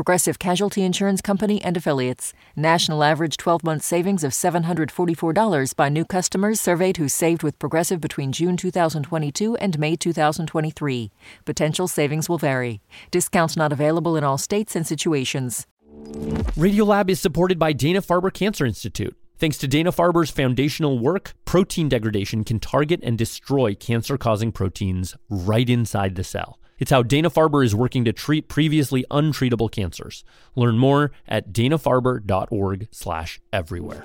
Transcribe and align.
Progressive 0.00 0.38
Casualty 0.38 0.82
Insurance 0.82 1.20
Company 1.20 1.62
and 1.62 1.76
Affiliates. 1.76 2.32
National 2.56 3.04
average 3.04 3.36
12 3.36 3.62
month 3.62 3.82
savings 3.82 4.24
of 4.24 4.32
$744 4.32 5.76
by 5.76 5.90
new 5.90 6.06
customers 6.06 6.58
surveyed 6.58 6.96
who 6.96 7.06
saved 7.06 7.42
with 7.42 7.58
Progressive 7.58 8.00
between 8.00 8.32
June 8.32 8.56
2022 8.56 9.56
and 9.56 9.78
May 9.78 9.96
2023. 9.96 11.10
Potential 11.44 11.86
savings 11.86 12.30
will 12.30 12.38
vary. 12.38 12.80
Discounts 13.10 13.58
not 13.58 13.72
available 13.74 14.16
in 14.16 14.24
all 14.24 14.38
states 14.38 14.74
and 14.74 14.86
situations. 14.86 15.66
Radiolab 16.56 17.10
is 17.10 17.20
supported 17.20 17.58
by 17.58 17.74
Dana 17.74 18.00
Farber 18.00 18.32
Cancer 18.32 18.64
Institute. 18.64 19.14
Thanks 19.36 19.58
to 19.58 19.68
Dana 19.68 19.92
Farber's 19.92 20.30
foundational 20.30 20.98
work, 20.98 21.34
protein 21.44 21.90
degradation 21.90 22.42
can 22.42 22.58
target 22.58 23.00
and 23.02 23.18
destroy 23.18 23.74
cancer 23.74 24.16
causing 24.16 24.50
proteins 24.50 25.14
right 25.28 25.68
inside 25.68 26.14
the 26.14 26.24
cell. 26.24 26.58
It's 26.80 26.90
how 26.90 27.02
Dana 27.02 27.30
Farber 27.30 27.64
is 27.64 27.74
working 27.74 28.04
to 28.06 28.12
treat 28.12 28.48
previously 28.48 29.04
untreatable 29.10 29.70
cancers. 29.70 30.24
Learn 30.56 30.78
more 30.78 31.12
at 31.28 31.52
danafarber.org 31.52 32.88
slash 32.90 33.40
everywhere. 33.52 34.04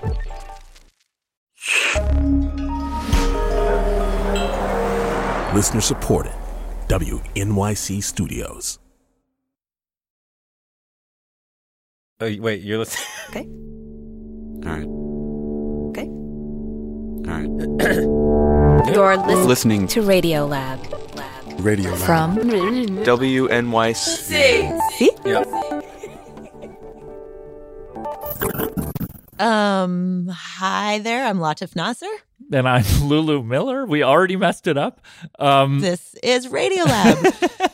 Listener 5.55 5.81
supported. 5.81 6.33
WNYC 6.89 8.03
Studios. 8.03 8.77
Oh, 12.19 12.33
wait, 12.39 12.61
you're 12.61 12.77
listening. 12.77 13.07
Okay. 13.29 13.47
All 14.65 14.71
right. 14.71 14.87
Okay. 15.89 16.07
All 17.27 17.41
right. 17.41 18.15
You're 18.93 19.17
listening, 19.17 19.47
Listening 19.47 19.87
to 19.87 20.01
Radiolab. 20.01 21.04
Radiolab. 21.57 21.97
From 22.05 22.37
WNYC. 22.37 23.95
See? 24.91 25.09
Um, 29.39 30.27
hi 30.31 30.99
there. 30.99 31.25
I'm 31.25 31.39
Latif 31.39 31.75
Nasser. 31.75 32.05
And 32.51 32.67
I'm 32.67 32.83
Lulu 33.03 33.43
Miller. 33.43 33.85
We 33.85 34.03
already 34.03 34.35
messed 34.35 34.67
it 34.67 34.77
up. 34.77 35.01
Um, 35.39 35.79
This 35.79 36.15
is 36.23 36.47
Radiolab. 36.47 37.71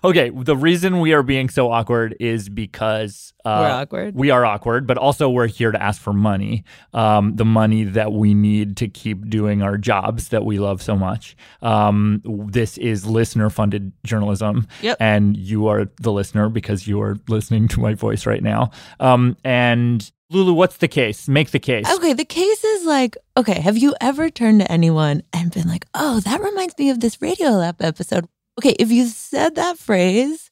okay, 0.04 0.30
the 0.30 0.56
reason 0.56 1.00
we 1.00 1.12
are 1.12 1.22
being 1.22 1.48
so 1.48 1.70
awkward 1.70 2.16
is 2.20 2.48
because 2.48 3.32
uh, 3.44 3.58
We're 3.60 3.70
awkward. 3.82 4.14
We 4.14 4.30
are 4.30 4.44
awkward, 4.44 4.86
but 4.86 4.98
also 4.98 5.28
we're 5.30 5.46
here 5.46 5.70
to 5.70 5.82
ask 5.82 6.00
for 6.00 6.12
money. 6.12 6.64
Um, 6.92 7.36
the 7.36 7.44
money 7.44 7.84
that 7.84 8.12
we 8.12 8.34
need 8.34 8.76
to 8.78 8.88
keep 8.88 9.28
doing 9.30 9.62
our 9.62 9.78
jobs 9.78 10.28
that 10.28 10.44
we 10.44 10.58
love 10.58 10.82
so 10.82 10.96
much. 10.96 11.36
Um, 11.62 12.20
this 12.24 12.76
is 12.78 13.06
listener 13.06 13.50
funded 13.50 13.92
journalism. 14.04 14.66
Yep. 14.82 14.96
And 15.00 15.36
you 15.36 15.68
are 15.68 15.86
the 16.00 16.12
listener 16.12 16.48
because 16.48 16.86
you 16.86 17.00
are 17.00 17.16
listening 17.28 17.68
to 17.68 17.80
my 17.80 17.94
voice 17.94 18.26
right 18.26 18.42
now. 18.42 18.70
Um, 19.00 19.36
and 19.44 20.10
Lulu, 20.30 20.52
what's 20.52 20.76
the 20.76 20.88
case? 20.88 21.26
Make 21.26 21.50
the 21.52 21.58
case. 21.58 21.88
okay, 21.90 22.12
the 22.12 22.24
case 22.24 22.62
is 22.62 22.84
like, 22.84 23.16
okay, 23.36 23.60
have 23.60 23.78
you 23.78 23.94
ever 24.00 24.28
turned 24.28 24.60
to 24.60 24.70
anyone 24.70 25.22
and 25.32 25.50
been 25.50 25.66
like, 25.66 25.86
oh, 25.94 26.20
that 26.20 26.42
reminds 26.42 26.76
me 26.78 26.90
of 26.90 27.00
this 27.00 27.16
Radiolab 27.16 27.76
episode? 27.80 28.28
Okay, 28.58 28.74
if 28.78 28.90
you 28.90 29.06
said 29.06 29.54
that 29.54 29.78
phrase, 29.78 30.50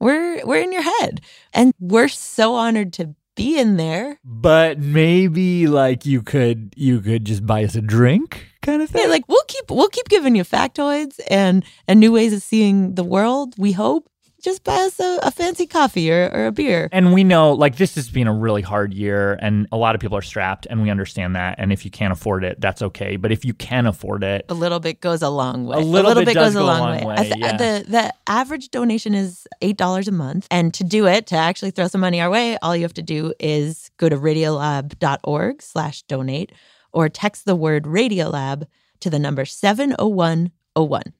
we're 0.00 0.44
we're 0.46 0.62
in 0.62 0.72
your 0.72 0.82
head. 0.82 1.20
And 1.52 1.74
we're 1.78 2.08
so 2.08 2.54
honored 2.54 2.92
to 2.94 3.14
be 3.36 3.58
in 3.58 3.76
there. 3.76 4.18
But 4.24 4.78
maybe 4.78 5.66
like 5.66 6.06
you 6.06 6.22
could 6.22 6.72
you 6.76 7.00
could 7.00 7.24
just 7.24 7.44
buy 7.46 7.64
us 7.64 7.74
a 7.74 7.82
drink 7.82 8.46
kind 8.62 8.80
of 8.80 8.88
thing. 8.88 9.02
Yeah, 9.02 9.08
like 9.08 9.28
we'll 9.28 9.44
keep 9.46 9.70
we'll 9.70 9.88
keep 9.88 10.08
giving 10.08 10.36
you 10.36 10.44
factoids 10.44 11.20
and 11.28 11.64
and 11.86 12.00
new 12.00 12.12
ways 12.12 12.32
of 12.32 12.42
seeing 12.42 12.94
the 12.94 13.04
world. 13.04 13.54
We 13.58 13.72
hope. 13.72 14.08
Just 14.40 14.62
buy 14.62 14.76
us 14.76 15.00
a, 15.00 15.18
a 15.24 15.30
fancy 15.32 15.66
coffee 15.66 16.12
or, 16.12 16.30
or 16.32 16.46
a 16.46 16.52
beer. 16.52 16.88
And 16.92 17.12
we 17.12 17.24
know, 17.24 17.52
like, 17.52 17.76
this 17.76 17.96
has 17.96 18.08
been 18.08 18.28
a 18.28 18.32
really 18.32 18.62
hard 18.62 18.94
year, 18.94 19.36
and 19.42 19.66
a 19.72 19.76
lot 19.76 19.96
of 19.96 20.00
people 20.00 20.16
are 20.16 20.22
strapped, 20.22 20.66
and 20.70 20.80
we 20.80 20.90
understand 20.90 21.34
that. 21.34 21.56
And 21.58 21.72
if 21.72 21.84
you 21.84 21.90
can't 21.90 22.12
afford 22.12 22.44
it, 22.44 22.60
that's 22.60 22.80
okay. 22.80 23.16
But 23.16 23.32
if 23.32 23.44
you 23.44 23.52
can 23.52 23.86
afford 23.86 24.22
it, 24.22 24.44
A 24.48 24.54
little 24.54 24.78
bit 24.78 25.00
goes 25.00 25.22
a 25.22 25.28
long 25.28 25.66
way. 25.66 25.78
A 25.78 25.80
little 25.80 26.14
bit 26.14 26.26
does 26.26 26.34
goes 26.34 26.54
a 26.54 26.58
go 26.58 26.64
a 26.64 26.66
long, 26.66 26.80
long 26.80 26.98
way. 26.98 27.04
way, 27.04 27.16
th- 27.16 27.34
yeah. 27.36 27.56
The 27.56 27.84
the 27.88 28.14
average 28.28 28.68
donation 28.70 29.12
is 29.14 29.46
eight 29.60 29.76
dollars 29.76 30.06
a 30.06 30.12
month, 30.12 30.46
and 30.52 30.72
to 30.74 30.84
do 30.84 31.06
it, 31.06 31.26
to 31.28 31.36
actually 31.36 31.72
throw 31.72 31.88
some 31.88 32.00
money 32.00 32.20
our 32.20 32.30
way, 32.30 32.56
all 32.62 32.76
you 32.76 32.82
have 32.82 32.94
to 32.94 33.02
do 33.02 33.34
is 33.40 33.90
go 33.96 34.08
to 34.08 34.16
radiolab.org 34.16 35.62
slash 35.62 36.02
donate 36.02 36.52
or 36.92 37.08
text 37.08 37.44
the 37.44 37.56
word 37.56 37.84
Radiolab 37.84 38.66
to 39.00 39.10
the 39.10 39.18
number 39.18 39.44
seven 39.44 39.90
zero 39.90 40.08
one 40.08 40.52
zero 40.76 40.84
one. 40.86 41.12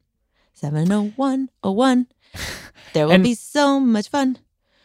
Seven 0.54 0.86
zero 0.86 1.12
one 1.16 1.48
zero 1.64 1.72
one. 1.72 2.06
There 2.92 3.06
will 3.06 3.12
And- 3.14 3.24
be 3.24 3.34
so 3.34 3.78
much 3.80 4.08
fun. 4.08 4.38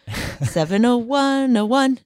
Seven 0.43 0.81
zero 0.81 0.97
one 0.97 1.53
zero 1.53 1.65
one. 1.65 1.99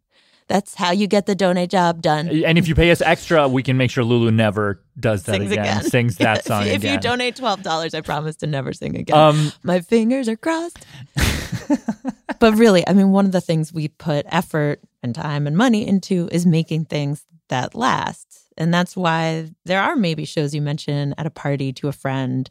That's 0.48 0.76
how 0.76 0.92
you 0.92 1.08
get 1.08 1.26
the 1.26 1.36
donate 1.36 1.70
job 1.70 2.02
done. 2.02 2.30
and 2.30 2.58
if 2.58 2.70
you 2.70 2.76
pay 2.76 2.90
us 2.92 3.02
extra, 3.02 3.50
we 3.50 3.62
can 3.64 3.76
make 3.76 3.92
sure 3.92 4.06
Lulu 4.06 4.32
never 4.32 4.82
does 4.98 5.24
that 5.24 5.34
Sings 5.36 5.52
again, 5.52 5.66
again. 5.80 5.84
sings 5.90 6.16
that 6.18 6.38
if, 6.40 6.46
song 6.46 6.66
if 6.68 6.76
again. 6.78 6.94
you 6.94 7.00
donate 7.02 7.36
twelve 7.36 7.64
dollars, 7.64 7.94
I 7.94 8.00
promise 8.02 8.38
to 8.38 8.48
never 8.48 8.72
sing 8.72 8.96
again. 8.96 9.18
um, 9.18 9.52
My 9.64 9.82
fingers 9.82 10.30
are 10.30 10.38
crossed. 10.38 10.86
but 12.40 12.56
really, 12.56 12.88
I 12.88 12.94
mean, 12.94 13.12
one 13.12 13.26
of 13.26 13.32
the 13.32 13.42
things 13.42 13.74
we 13.74 13.88
put 13.90 14.26
effort 14.30 14.80
and 15.04 15.14
time 15.14 15.48
and 15.48 15.58
money 15.58 15.86
into 15.88 16.30
is 16.32 16.46
making 16.46 16.86
things 16.86 17.26
that 17.50 17.76
last. 17.76 18.26
And 18.58 18.74
that's 18.74 18.96
why 18.96 19.50
there 19.66 19.82
are 19.82 19.96
maybe 19.96 20.26
shows 20.26 20.54
you 20.56 20.62
mention 20.62 21.14
at 21.18 21.26
a 21.26 21.30
party 21.30 21.74
to 21.74 21.88
a 21.88 21.92
friend, 21.92 22.50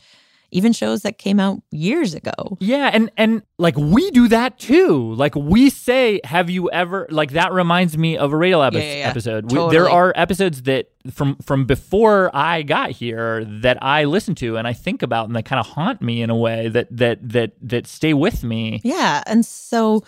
even 0.50 0.72
shows 0.72 1.02
that 1.02 1.18
came 1.18 1.40
out 1.40 1.60
years 1.70 2.14
ago. 2.14 2.56
Yeah, 2.60 2.90
and 2.92 3.10
and 3.16 3.42
like 3.58 3.76
we 3.76 4.10
do 4.10 4.28
that 4.28 4.58
too. 4.58 5.14
Like 5.14 5.34
we 5.34 5.70
say, 5.70 6.20
"Have 6.24 6.50
you 6.50 6.70
ever?" 6.70 7.06
Like 7.10 7.32
that 7.32 7.52
reminds 7.52 7.96
me 7.98 8.16
of 8.16 8.32
a 8.32 8.36
Radiolab 8.36 8.72
Yeah, 8.72 8.80
yeah, 8.80 8.94
yeah. 8.98 9.08
episode. 9.08 9.50
We, 9.50 9.70
there 9.70 9.88
are 9.90 10.12
episodes 10.16 10.62
that 10.62 10.90
from 11.10 11.36
from 11.36 11.64
before 11.66 12.30
I 12.34 12.62
got 12.62 12.90
here 12.90 13.44
that 13.44 13.82
I 13.82 14.04
listen 14.04 14.34
to 14.36 14.56
and 14.56 14.66
I 14.66 14.72
think 14.72 15.02
about 15.02 15.26
and 15.26 15.36
that 15.36 15.44
kind 15.44 15.60
of 15.60 15.66
haunt 15.66 16.02
me 16.02 16.22
in 16.22 16.30
a 16.30 16.36
way 16.36 16.68
that 16.68 16.88
that 16.96 17.28
that 17.28 17.52
that 17.62 17.86
stay 17.86 18.14
with 18.14 18.42
me. 18.44 18.80
Yeah. 18.84 19.22
And 19.26 19.44
so, 19.44 20.04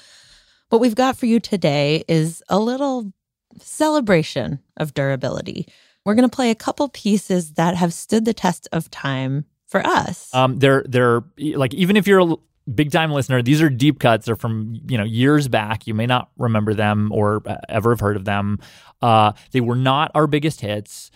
what 0.71 0.81
we've 0.81 0.95
got 0.95 1.17
for 1.17 1.27
you 1.27 1.41
today 1.41 2.05
is 2.09 2.43
a 2.49 2.59
little 2.59 3.13
celebration 3.61 4.61
of 4.77 4.95
durability. 4.95 5.69
We're 6.05 6.15
going 6.15 6.29
to 6.29 6.35
play 6.35 6.51
a 6.51 6.55
couple 6.55 6.89
pieces 6.89 7.55
that 7.55 7.77
have 7.77 7.93
stood 7.93 8.25
the 8.25 8.33
test 8.33 8.69
of 8.73 8.91
time 8.91 9.45
for 9.69 9.87
us. 9.87 10.35
Um, 10.35 10.57
they're 10.57 10.85
they're 10.89 11.23
like 11.39 11.73
even 11.75 11.97
if 11.97 12.07
you're 12.07 12.21
a 12.21 12.37
big 12.75 12.91
time 12.91 13.13
listener, 13.13 13.43
these 13.43 13.63
are 13.63 13.71
deep 13.71 14.01
cuts. 14.01 14.27
They're 14.27 14.37
from 14.37 14.81
you 14.89 14.99
know 14.99 15.05
years 15.05 15.47
back. 15.49 15.87
You 15.87 15.95
may 15.95 16.07
not 16.07 16.31
remember 16.37 16.75
them 16.75 17.13
or 17.13 17.43
uh, 17.47 17.57
ever 17.69 17.91
have 17.91 18.01
heard 18.01 18.17
of 18.17 18.25
them. 18.25 18.59
Uh, 19.01 19.33
they 19.53 19.61
were 19.61 19.77
not 19.77 20.11
our 20.15 20.27
biggest 20.27 20.61
hits, 20.61 21.11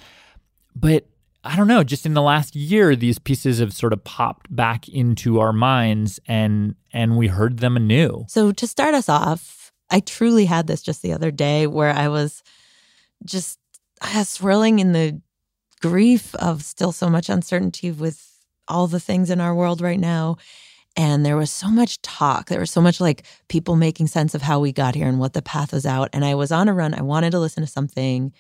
but 0.77 1.07
I 1.45 1.57
don't 1.57 1.67
know. 1.67 1.83
Just 1.83 2.07
in 2.07 2.15
the 2.15 2.23
last 2.23 2.55
year, 2.55 2.95
these 2.95 3.19
pieces 3.19 3.59
have 3.59 3.73
sort 3.73 3.93
of 3.93 4.05
popped 4.05 4.55
back 4.55 4.89
into 4.89 5.41
our 5.41 5.53
minds, 5.53 6.21
and 6.27 6.77
and 6.93 7.17
we 7.17 7.29
heard 7.29 7.59
them 7.59 7.77
anew. 7.77 8.27
So 8.29 8.53
to 8.53 8.67
start 8.67 8.95
us 8.95 9.09
off, 9.09 9.73
I 9.91 10.01
truly 10.01 10.45
had 10.45 10.67
this 10.67 10.83
just 10.83 11.03
the 11.03 11.13
other 11.13 11.31
day 11.31 11.67
where 11.67 11.91
I 11.91 12.09
was 12.09 12.43
just 13.25 13.59
uh, 14.01 14.25
swirling 14.25 14.79
in 14.79 14.93
the 14.93 15.21
grief 15.81 16.35
of 16.37 16.63
still 16.63 16.93
so 16.93 17.11
much 17.11 17.29
uncertainty 17.29 17.91
with 17.91 18.32
all 18.69 18.87
the 18.87 19.01
things 19.01 19.31
in 19.31 19.41
our 19.41 19.55
world 19.55 19.81
right 19.81 20.01
now. 20.01 20.37
And 20.97 21.25
there 21.25 21.37
was 21.37 21.51
so 21.51 21.69
much 21.69 22.03
talk. 22.03 22.49
There 22.49 22.61
was 22.61 22.71
so 22.71 22.81
much 22.81 23.01
like 23.01 23.25
people 23.49 23.77
making 23.77 24.09
sense 24.09 24.35
of 24.35 24.43
how 24.43 24.61
we 24.61 24.73
got 24.73 24.95
here 24.95 25.09
and 25.09 25.19
what 25.19 25.33
the 25.33 25.43
path 25.43 25.73
was 25.73 25.87
out. 25.87 26.11
And 26.13 26.25
I 26.25 26.35
was 26.35 26.53
on 26.53 26.69
a 26.69 26.75
run. 26.75 26.95
I 26.95 27.03
wanted 27.03 27.31
to 27.31 27.39
listen 27.39 27.63
to 27.63 27.67
something. 27.67 28.33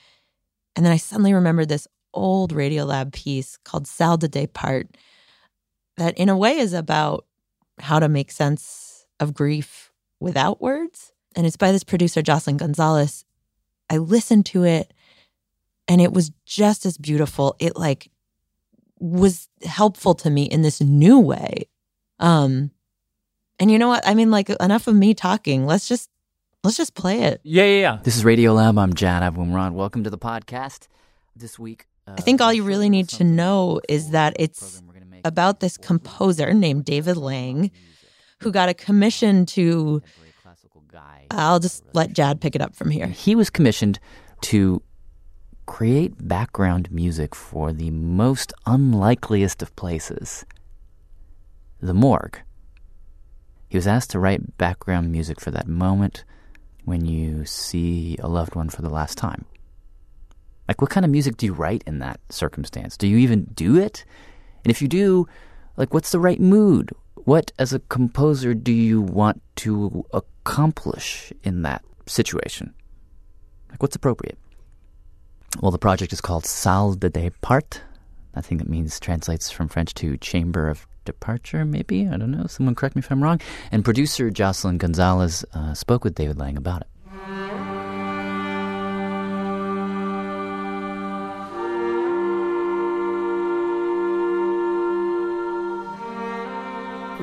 And 0.76 0.85
then 0.85 0.93
I 0.93 0.99
suddenly 0.99 1.32
remembered 1.32 1.69
this 1.69 1.88
old 2.12 2.52
Radiolab 2.52 3.12
piece 3.12 3.56
called 3.64 3.87
Salle 3.87 4.19
de 4.19 4.29
Départ 4.29 4.88
that, 5.96 6.17
in 6.19 6.29
a 6.29 6.37
way, 6.37 6.58
is 6.58 6.75
about 6.75 7.26
how 7.79 7.99
to 7.99 8.08
make 8.08 8.31
sense 8.31 9.06
of 9.19 9.35
grief 9.35 9.91
without 10.20 10.61
words. 10.61 11.12
And 11.35 11.46
it's 11.46 11.56
by 11.56 11.73
this 11.73 11.85
producer, 11.85 12.20
Jocelyn 12.20 12.58
Gonzales. 12.58 13.25
I 13.88 13.96
listened 13.96 14.46
to 14.46 14.64
it 14.64 14.93
and 15.88 16.00
it 16.00 16.12
was 16.12 16.32
just 16.44 16.87
as 16.87 16.96
beautiful. 16.96 17.56
It 17.58 17.76
like 17.76 18.11
was 19.02 19.49
helpful 19.64 20.14
to 20.14 20.31
me 20.31 20.44
in 20.44 20.62
this 20.62 20.81
new 20.81 21.19
way. 21.19 21.69
Um 22.20 22.70
and 23.58 23.70
you 23.70 23.78
know 23.78 23.88
what? 23.88 24.06
I 24.06 24.14
mean 24.14 24.31
like 24.31 24.49
enough 24.49 24.87
of 24.87 24.94
me 24.94 25.12
talking. 25.12 25.66
Let's 25.66 25.88
just 25.88 26.08
let's 26.62 26.76
just 26.76 26.94
play 26.94 27.22
it. 27.22 27.40
Yeah, 27.43 27.64
yeah, 27.64 27.81
yeah. 27.81 27.99
This 28.04 28.16
is 28.16 28.22
Radiolab. 28.22 28.78
I'm 28.81 28.94
Jad 28.94 29.22
Abumrad. 29.22 29.72
Welcome 29.72 30.04
to 30.04 30.10
the 30.10 30.19
podcast. 30.19 30.87
This 31.34 31.58
week, 31.58 31.87
I 32.06 32.20
think 32.20 32.40
all 32.40 32.52
you 32.52 32.62
really 32.62 32.88
need 32.88 33.08
to 33.10 33.25
know 33.25 33.81
is 33.88 34.10
that 34.10 34.37
it's 34.38 34.82
about 35.25 35.58
this 35.58 35.76
composer 35.76 36.55
named 36.55 36.84
David 36.84 37.16
Lang 37.16 37.72
who 38.40 38.52
got 38.52 38.69
a 38.69 38.75
commission 38.75 39.46
to. 39.46 40.00
I'll 41.31 41.60
just 41.60 41.82
let 41.94 42.12
Jad 42.12 42.40
pick 42.40 42.55
it 42.55 42.60
up 42.60 42.76
from 42.76 42.90
here. 42.90 43.06
He 43.06 43.34
was 43.34 43.50
commissioned 43.50 43.98
to 44.43 44.82
create 45.67 46.26
background 46.26 46.91
music 46.91 47.35
for 47.35 47.73
the 47.73 47.91
most 47.91 48.53
unlikeliest 48.67 49.62
of 49.62 49.75
places 49.76 50.44
the 51.81 51.94
morgue. 51.94 52.41
He 53.69 53.76
was 53.76 53.87
asked 53.88 54.11
to 54.11 54.20
write 54.20 54.56
background 54.56 55.11
music 55.11 55.41
for 55.41 55.50
that 55.50 55.67
moment 55.67 56.25
when 56.85 57.05
you 57.05 57.44
see 57.44 58.17
a 58.20 58.29
loved 58.29 58.55
one 58.55 58.69
for 58.69 58.82
the 58.82 58.91
last 58.91 59.19
time. 59.19 59.44
Like, 60.69 60.81
what 60.81 60.91
kind 60.91 61.05
of 61.05 61.11
music 61.11 61.37
do 61.37 61.47
you 61.47 61.53
write 61.53 61.82
in 61.87 61.99
that 61.99 62.20
circumstance? 62.29 62.97
Do 62.97 63.08
you 63.08 63.19
even 63.19 63.44
do 63.55 63.76
it? 63.76 64.05
And 64.65 64.70
if 64.70 64.81
you 64.81 64.88
do, 64.88 65.26
like, 65.76 65.93
what's 65.93 66.12
the 66.12 66.20
right 66.20 66.41
mood? 66.41 66.91
What, 67.15 67.53
as 67.58 67.73
a 67.73 67.81
composer, 67.81 68.55
do 68.55 68.73
you 68.73 69.00
want 69.00 69.43
to 69.56 70.05
accomplish 70.12 71.32
in 71.43 71.62
that 71.62 71.85
situation? 72.06 72.75
Like, 73.70 73.82
what's 73.82 73.97
appropriate? 73.97 74.38
Well, 75.60 75.70
the 75.70 75.78
project 75.78 76.12
is 76.12 76.20
called 76.20 76.46
Salle 76.46 76.94
de 76.94 77.10
Départ. 77.10 77.81
I 78.34 78.40
think 78.40 78.60
that 78.60 78.69
means 78.69 78.99
translates 78.99 79.50
from 79.50 79.69
French 79.69 79.93
to 79.94 80.16
Chamber 80.16 80.69
of 80.69 80.87
Departure, 81.04 81.64
maybe? 81.64 82.08
I 82.08 82.16
don't 82.16 82.31
know. 82.31 82.46
Someone 82.46 82.75
correct 82.75 82.96
me 82.96 83.00
if 83.00 83.10
I'm 83.10 83.22
wrong. 83.22 83.40
And 83.70 83.84
producer 83.84 84.31
Jocelyn 84.31 84.78
Gonzales 84.78 85.44
uh, 85.52 85.75
spoke 85.75 86.04
with 86.04 86.14
David 86.14 86.38
Lang 86.38 86.56
about 86.56 86.81
it. 86.81 86.88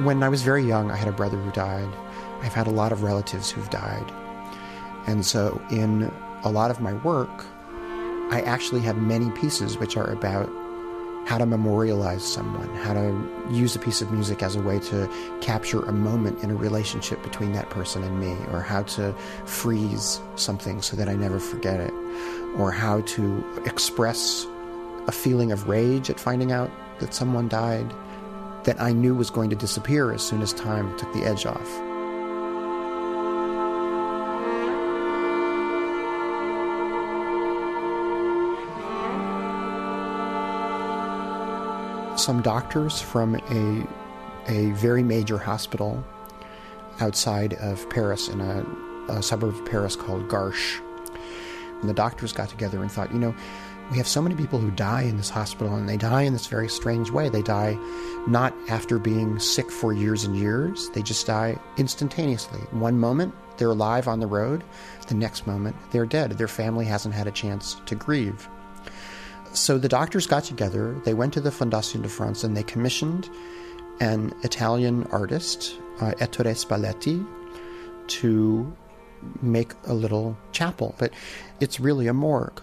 When 0.06 0.24
I 0.24 0.30
was 0.30 0.44
very 0.44 0.64
young, 0.64 0.92
I 0.92 0.96
had 0.96 1.08
a 1.08 1.12
brother 1.12 1.38
who 1.38 1.52
died. 1.52 1.90
I've 2.42 2.54
had 2.54 2.68
a 2.68 2.72
lot 2.72 2.92
of 2.94 3.04
relatives 3.04 3.52
who've 3.52 3.70
died. 3.70 4.14
And 5.08 5.26
so, 5.26 5.62
in 5.72 6.10
a 6.44 6.52
lot 6.52 6.72
of 6.72 6.80
my 6.80 6.94
work, 6.94 7.46
I 8.30 8.42
actually 8.42 8.82
have 8.82 8.98
many 8.98 9.32
pieces 9.32 9.78
which 9.78 9.98
are 9.98 10.10
about 10.12 10.50
how 11.26 11.38
to 11.38 11.46
memorialize 11.46 12.24
someone, 12.24 12.74
how 12.76 12.94
to 12.94 13.52
use 13.52 13.76
a 13.76 13.80
piece 13.80 14.02
of 14.02 14.12
music 14.12 14.42
as 14.42 14.56
a 14.56 14.62
way 14.62 14.80
to 14.80 15.10
capture 15.42 15.82
a 15.82 15.92
moment 15.92 16.44
in 16.44 16.50
a 16.50 16.56
relationship 16.56 17.22
between 17.22 17.52
that 17.54 17.70
person 17.70 18.04
and 18.04 18.20
me, 18.20 18.36
or 18.52 18.62
how 18.62 18.84
to 18.84 19.14
freeze 19.46 20.20
something 20.36 20.82
so 20.82 20.96
that 20.96 21.08
I 21.08 21.16
never 21.16 21.40
forget 21.40 21.80
it, 21.80 21.94
or 22.58 22.72
how 22.72 23.02
to 23.02 23.62
express 23.66 24.48
a 25.08 25.12
feeling 25.12 25.52
of 25.52 25.68
rage 25.68 26.10
at 26.10 26.20
finding 26.20 26.52
out 26.52 26.72
that 27.00 27.14
someone 27.14 27.48
died 27.48 27.94
that 28.64 28.80
I 28.82 28.92
knew 28.92 29.16
was 29.16 29.30
going 29.30 29.50
to 29.50 29.56
disappear 29.56 30.12
as 30.12 30.22
soon 30.22 30.42
as 30.42 30.54
time 30.54 30.98
took 30.98 31.12
the 31.14 31.24
edge 31.24 31.46
off. 31.46 31.89
Some 42.30 42.44
doctors 42.44 43.02
from 43.02 43.38
a, 43.50 43.88
a 44.52 44.70
very 44.74 45.02
major 45.02 45.40
hospital 45.40 46.06
outside 47.00 47.56
of 47.56 47.90
Paris, 47.90 48.28
in 48.28 48.40
a, 48.40 48.64
a 49.12 49.24
suburb 49.24 49.56
of 49.56 49.66
Paris 49.66 49.96
called 49.96 50.28
Garches, 50.28 50.80
and 51.82 51.90
the 51.90 51.94
doctors 51.96 52.32
got 52.32 52.48
together 52.48 52.84
and 52.84 52.92
thought, 52.92 53.12
you 53.12 53.18
know, 53.18 53.34
we 53.90 53.98
have 53.98 54.08
so 54.08 54.22
many 54.22 54.36
people 54.36 54.60
who 54.60 54.70
die 54.70 55.02
in 55.02 55.18
this 55.18 55.32
hospital, 55.32 55.74
and 55.74 55.90
they 55.90 55.98
die 55.98 56.22
in 56.22 56.34
this 56.34 56.46
very 56.46 56.70
strange 56.70 57.10
way. 57.10 57.30
They 57.30 57.42
die 57.42 57.80
not 58.28 58.54
after 58.70 59.00
being 59.00 59.40
sick 59.40 59.72
for 59.72 59.92
years 59.92 60.24
and 60.24 60.38
years, 60.38 60.88
they 60.92 61.02
just 61.02 61.26
die 61.26 61.58
instantaneously. 61.78 62.60
One 62.70 63.00
moment, 63.00 63.34
they're 63.58 63.72
alive 63.72 64.08
on 64.08 64.20
the 64.20 64.28
road, 64.28 64.64
the 65.08 65.16
next 65.16 65.48
moment, 65.48 65.76
they're 65.90 66.06
dead. 66.06 66.34
Their 66.34 66.48
family 66.48 66.86
hasn't 66.86 67.16
had 67.16 67.26
a 67.26 67.32
chance 67.32 67.82
to 67.88 67.96
grieve. 67.96 68.48
So 69.54 69.78
the 69.78 69.90
doctors 69.90 70.28
got 70.28 70.44
together, 70.44 70.96
they 71.06 71.14
went 71.14 71.34
to 71.34 71.42
the 71.42 71.50
Fondation 71.50 72.02
de 72.02 72.10
France, 72.10 72.44
and 72.44 72.56
they 72.56 72.64
commissioned 72.64 73.30
an 74.00 74.34
Italian 74.44 75.04
artist, 75.12 75.76
uh, 76.00 76.14
Ettore 76.20 76.54
Spalletti, 76.54 77.26
to 78.08 78.76
make 79.42 79.74
a 79.86 79.94
little 79.94 80.38
chapel. 80.52 80.96
But 80.98 81.14
it's 81.60 81.80
really 81.80 82.08
a 82.08 82.14
morgue 82.14 82.62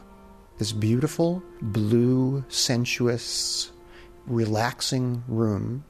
this 0.58 0.72
beautiful, 0.72 1.42
blue, 1.60 2.44
sensuous, 2.48 3.70
relaxing 4.26 5.22
room. 5.28 5.84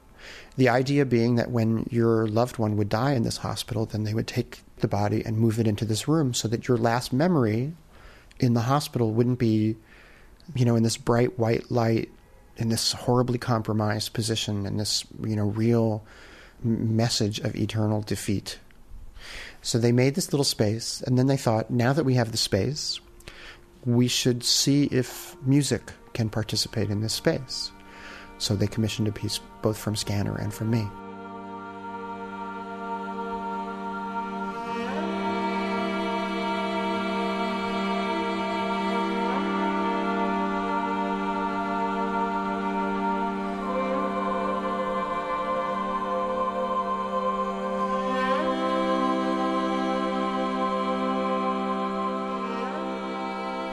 The 0.57 0.69
idea 0.69 1.05
being 1.05 1.35
that 1.35 1.51
when 1.51 1.87
your 1.89 2.27
loved 2.27 2.57
one 2.57 2.75
would 2.75 2.89
die 2.89 3.13
in 3.13 3.23
this 3.23 3.37
hospital, 3.37 3.85
then 3.85 4.03
they 4.03 4.13
would 4.13 4.27
take 4.27 4.63
the 4.77 4.87
body 4.87 5.23
and 5.25 5.37
move 5.37 5.59
it 5.59 5.67
into 5.67 5.85
this 5.85 6.07
room 6.07 6.33
so 6.33 6.47
that 6.49 6.67
your 6.67 6.77
last 6.77 7.13
memory 7.13 7.73
in 8.39 8.53
the 8.53 8.61
hospital 8.61 9.11
wouldn't 9.11 9.39
be, 9.39 9.77
you 10.55 10.65
know, 10.65 10.75
in 10.75 10.83
this 10.83 10.97
bright 10.97 11.37
white 11.37 11.69
light, 11.71 12.09
in 12.57 12.69
this 12.69 12.91
horribly 12.91 13.37
compromised 13.37 14.13
position, 14.13 14.65
in 14.65 14.77
this, 14.77 15.05
you 15.23 15.35
know, 15.35 15.45
real 15.47 16.03
message 16.63 17.39
of 17.39 17.55
eternal 17.55 18.01
defeat. 18.01 18.59
So 19.61 19.77
they 19.77 19.91
made 19.91 20.15
this 20.15 20.31
little 20.31 20.43
space, 20.43 21.01
and 21.05 21.17
then 21.17 21.27
they 21.27 21.37
thought, 21.37 21.69
now 21.69 21.93
that 21.93 22.03
we 22.03 22.15
have 22.15 22.31
the 22.31 22.37
space, 22.37 22.99
we 23.85 24.07
should 24.07 24.43
see 24.43 24.85
if 24.85 25.35
music 25.43 25.91
can 26.13 26.29
participate 26.29 26.89
in 26.89 27.01
this 27.01 27.13
space. 27.13 27.71
So 28.37 28.55
they 28.55 28.67
commissioned 28.67 29.07
a 29.07 29.11
piece 29.11 29.39
both 29.61 29.77
from 29.77 29.95
Scanner 29.95 30.35
and 30.35 30.53
from 30.53 30.69
me. 30.69 30.87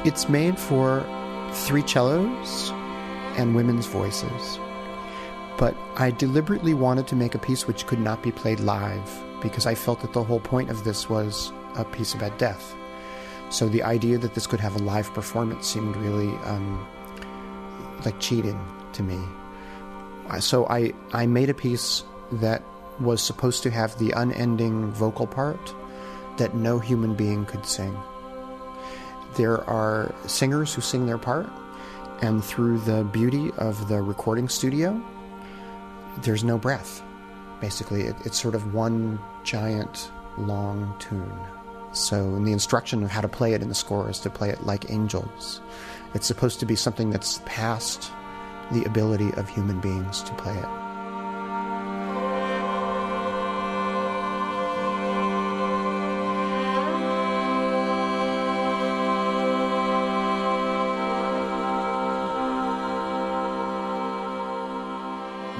It's 0.05 0.29
made 0.29 0.59
for 0.59 1.03
three 1.53 1.87
cellos 1.87 2.71
and 3.39 3.55
women's 3.55 3.87
voices. 3.87 4.59
But 5.57 5.75
I 5.97 6.11
deliberately 6.11 6.75
wanted 6.75 7.07
to 7.07 7.17
make 7.17 7.35
a 7.35 7.39
piece 7.39 7.67
which 7.67 7.87
could 7.87 8.01
not 8.01 8.23
be 8.23 8.31
played 8.31 8.61
live 8.61 9.23
because 9.41 9.65
I 9.65 9.75
felt 9.75 10.01
that 10.01 10.13
the 10.13 10.23
whole 10.23 10.41
point 10.41 10.69
of 10.69 10.85
this 10.85 11.09
was 11.09 11.53
a 11.77 11.85
piece 11.87 12.13
about 12.13 12.39
death. 12.39 12.75
So 13.49 13.67
the 13.67 13.83
idea 13.83 14.19
that 14.19 14.35
this 14.35 14.47
could 14.47 14.61
have 14.61 14.77
a 14.77 14.81
live 14.81 15.13
performance 15.15 15.67
seemed 15.67 15.97
really 15.97 16.37
um, 16.45 16.87
like 18.05 18.21
cheating 18.21 18.61
to 18.93 19.03
me. 19.03 19.19
So 20.41 20.67
I, 20.67 20.93
I 21.13 21.27
made 21.27 21.49
a 21.49 21.55
piece 21.55 22.05
that 22.33 22.63
was 23.01 23.23
supposed 23.23 23.63
to 23.63 23.71
have 23.71 23.99
the 23.99 24.11
unending 24.11 24.91
vocal 24.93 25.27
part 25.27 25.75
that 26.37 26.55
no 26.55 26.79
human 26.79 27.15
being 27.15 27.47
could 27.47 27.65
sing. 27.65 27.97
There 29.37 29.69
are 29.69 30.15
singers 30.27 30.73
who 30.75 30.81
sing 30.81 31.07
their 31.07 31.19
part, 31.19 31.49
and 32.23 32.45
through 32.45 32.79
the 32.81 33.05
beauty 33.05 33.51
of 33.59 33.89
the 33.89 34.01
recording 34.01 34.49
studio, 34.49 35.03
there's 36.23 36.45
no 36.45 36.57
breath. 36.57 37.03
Basically, 37.61 38.03
it, 38.03 38.17
it's 38.25 38.41
sort 38.41 38.55
of 38.55 38.73
one 38.75 39.19
giant 39.43 40.11
long 40.39 40.95
tune. 40.99 41.33
So, 41.93 42.39
the 42.41 42.53
instruction 42.53 43.03
of 43.03 43.11
how 43.11 43.21
to 43.21 43.29
play 43.29 43.55
it 43.55 43.63
in 43.63 43.69
the 43.69 43.75
score 43.75 44.11
is 44.11 44.19
to 44.21 44.31
play 44.31 44.51
it 44.51 44.65
like 44.65 44.91
angels. 44.91 45.61
It's 46.15 46.27
supposed 46.27 46.61
to 46.61 46.67
be 46.67 46.77
something 46.77 47.11
that's 47.11 47.41
past 47.45 48.11
the 48.73 48.85
ability 48.85 49.33
of 49.33 49.49
human 49.49 49.81
beings 49.81 50.23
to 50.23 50.35
play 50.35 50.57
it. 50.57 50.84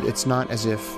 It's 0.01 0.27
not 0.27 0.51
as 0.51 0.67
if 0.67 0.97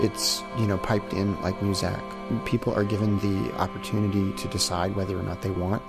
it's, 0.00 0.42
you 0.58 0.66
know, 0.66 0.78
piped 0.78 1.12
in 1.12 1.40
like 1.42 1.58
Muzak. 1.60 2.02
People 2.44 2.74
are 2.74 2.84
given 2.84 3.18
the 3.18 3.54
opportunity 3.56 4.32
to 4.32 4.48
decide 4.48 4.96
whether 4.96 5.18
or 5.18 5.22
not 5.22 5.42
they 5.42 5.50
want 5.50 5.82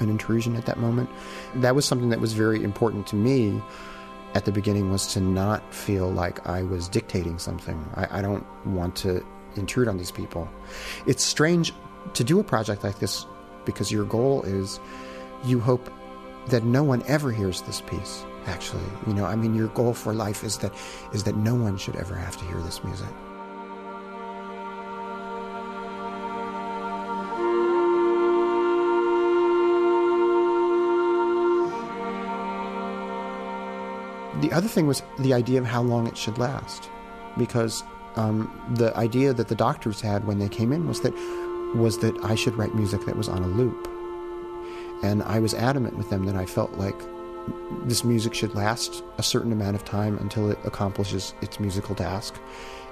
an 0.00 0.10
intrusion 0.10 0.56
at 0.56 0.66
that 0.66 0.78
moment. 0.78 1.08
That 1.54 1.74
was 1.74 1.84
something 1.84 2.10
that 2.10 2.20
was 2.20 2.32
very 2.32 2.62
important 2.62 3.06
to 3.08 3.16
me 3.16 3.62
at 4.34 4.44
the 4.44 4.52
beginning 4.52 4.90
was 4.90 5.06
to 5.14 5.20
not 5.20 5.72
feel 5.72 6.10
like 6.10 6.46
I 6.46 6.62
was 6.62 6.88
dictating 6.88 7.38
something. 7.38 7.88
I, 7.94 8.18
I 8.18 8.22
don't 8.22 8.44
want 8.66 8.96
to 8.96 9.24
intrude 9.56 9.88
on 9.88 9.96
these 9.96 10.10
people. 10.10 10.48
It's 11.06 11.24
strange 11.24 11.72
to 12.14 12.24
do 12.24 12.38
a 12.38 12.44
project 12.44 12.84
like 12.84 12.98
this 12.98 13.24
because 13.64 13.90
your 13.90 14.04
goal 14.04 14.42
is 14.42 14.78
you 15.44 15.60
hope 15.60 15.90
that 16.48 16.64
no 16.64 16.84
one 16.84 17.02
ever 17.06 17.32
hears 17.32 17.62
this 17.62 17.80
piece 17.80 18.24
actually. 18.46 18.84
You 19.06 19.14
know, 19.14 19.24
I 19.24 19.36
mean, 19.36 19.54
your 19.54 19.68
goal 19.68 19.94
for 19.94 20.14
life 20.14 20.44
is 20.44 20.58
that 20.58 20.72
is 21.12 21.24
that 21.24 21.36
no 21.36 21.54
one 21.54 21.76
should 21.76 21.96
ever 21.96 22.14
have 22.14 22.36
to 22.36 22.44
hear 22.46 22.60
this 22.60 22.82
music. 22.84 23.08
The 34.40 34.52
other 34.52 34.68
thing 34.68 34.86
was 34.86 35.02
the 35.18 35.32
idea 35.32 35.58
of 35.58 35.64
how 35.64 35.82
long 35.82 36.06
it 36.06 36.16
should 36.16 36.38
last, 36.38 36.90
because 37.38 37.82
um, 38.16 38.50
the 38.74 38.94
idea 38.96 39.32
that 39.32 39.48
the 39.48 39.54
doctors 39.54 40.00
had 40.00 40.26
when 40.26 40.38
they 40.38 40.48
came 40.48 40.72
in 40.72 40.86
was 40.86 41.00
that 41.00 41.14
was 41.74 41.98
that 41.98 42.16
I 42.22 42.34
should 42.34 42.54
write 42.54 42.74
music 42.74 43.04
that 43.06 43.16
was 43.16 43.28
on 43.28 43.42
a 43.42 43.48
loop, 43.48 43.88
and 45.02 45.22
I 45.22 45.40
was 45.40 45.52
adamant 45.54 45.96
with 45.96 46.10
them 46.10 46.26
that 46.26 46.36
I 46.36 46.46
felt 46.46 46.72
like 46.74 46.96
this 47.84 48.04
music 48.04 48.34
should 48.34 48.54
last 48.54 49.02
a 49.18 49.22
certain 49.22 49.52
amount 49.52 49.76
of 49.76 49.84
time 49.84 50.18
until 50.18 50.50
it 50.50 50.58
accomplishes 50.64 51.34
its 51.42 51.60
musical 51.60 51.94
task, 51.94 52.34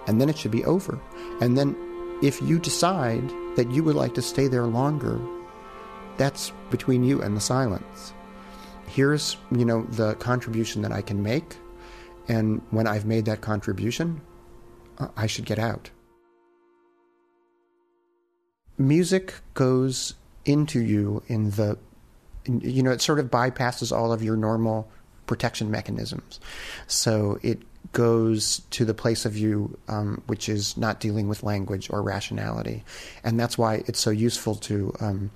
and 0.07 0.21
then 0.21 0.29
it 0.29 0.39
should 0.39 0.51
be 0.51 0.65
over. 0.65 0.99
And 1.41 1.57
then, 1.57 1.77
if 2.23 2.41
you 2.43 2.59
decide 2.59 3.29
that 3.57 3.71
you 3.71 3.83
would 3.85 3.97
like 3.97 4.15
to 4.15 4.23
stay 4.23 4.49
there 4.49 4.67
longer, 4.67 5.21
that's 6.17 6.53
between 6.71 7.03
you 7.05 7.23
and 7.23 7.37
the 7.37 7.41
silence 7.41 8.15
here's 8.87 9.37
you 9.51 9.65
know 9.65 9.83
the 9.83 10.15
contribution 10.15 10.83
that 10.83 10.93
I 10.93 11.03
can 11.03 11.23
make, 11.23 11.57
and 12.29 12.63
when 12.71 12.87
I've 12.87 13.07
made 13.07 13.25
that 13.27 13.41
contribution, 13.41 14.21
I 15.17 15.27
should 15.27 15.45
get 15.45 15.59
out. 15.59 15.91
Music 18.77 19.35
goes 19.55 20.15
into 20.45 20.81
you 20.81 21.23
in 21.29 21.51
the, 21.51 21.79
you 22.47 22.83
know, 22.83 22.91
it 22.91 23.01
sort 23.01 23.19
of 23.19 23.31
bypasses 23.31 23.97
all 23.97 24.13
of 24.13 24.23
your 24.23 24.37
normal 24.37 24.89
protection 25.27 25.71
mechanisms. 25.71 26.41
So 26.87 27.39
it 27.43 27.61
goes 27.93 28.63
to 28.71 28.85
the 28.85 28.95
place 28.95 29.25
of 29.25 29.37
you 29.37 29.79
um, 29.89 30.23
which 30.27 30.49
is 30.49 30.77
not 30.77 31.01
dealing 31.01 31.29
with 31.29 31.43
language 31.43 31.89
or 31.91 32.03
rationality. 32.03 32.85
And 33.23 33.39
that's 33.39 33.57
why 33.57 33.85
it's 33.87 34.01
so 34.01 34.11
useful 34.11 34.57
to 34.57 34.93
um, 35.01 35.31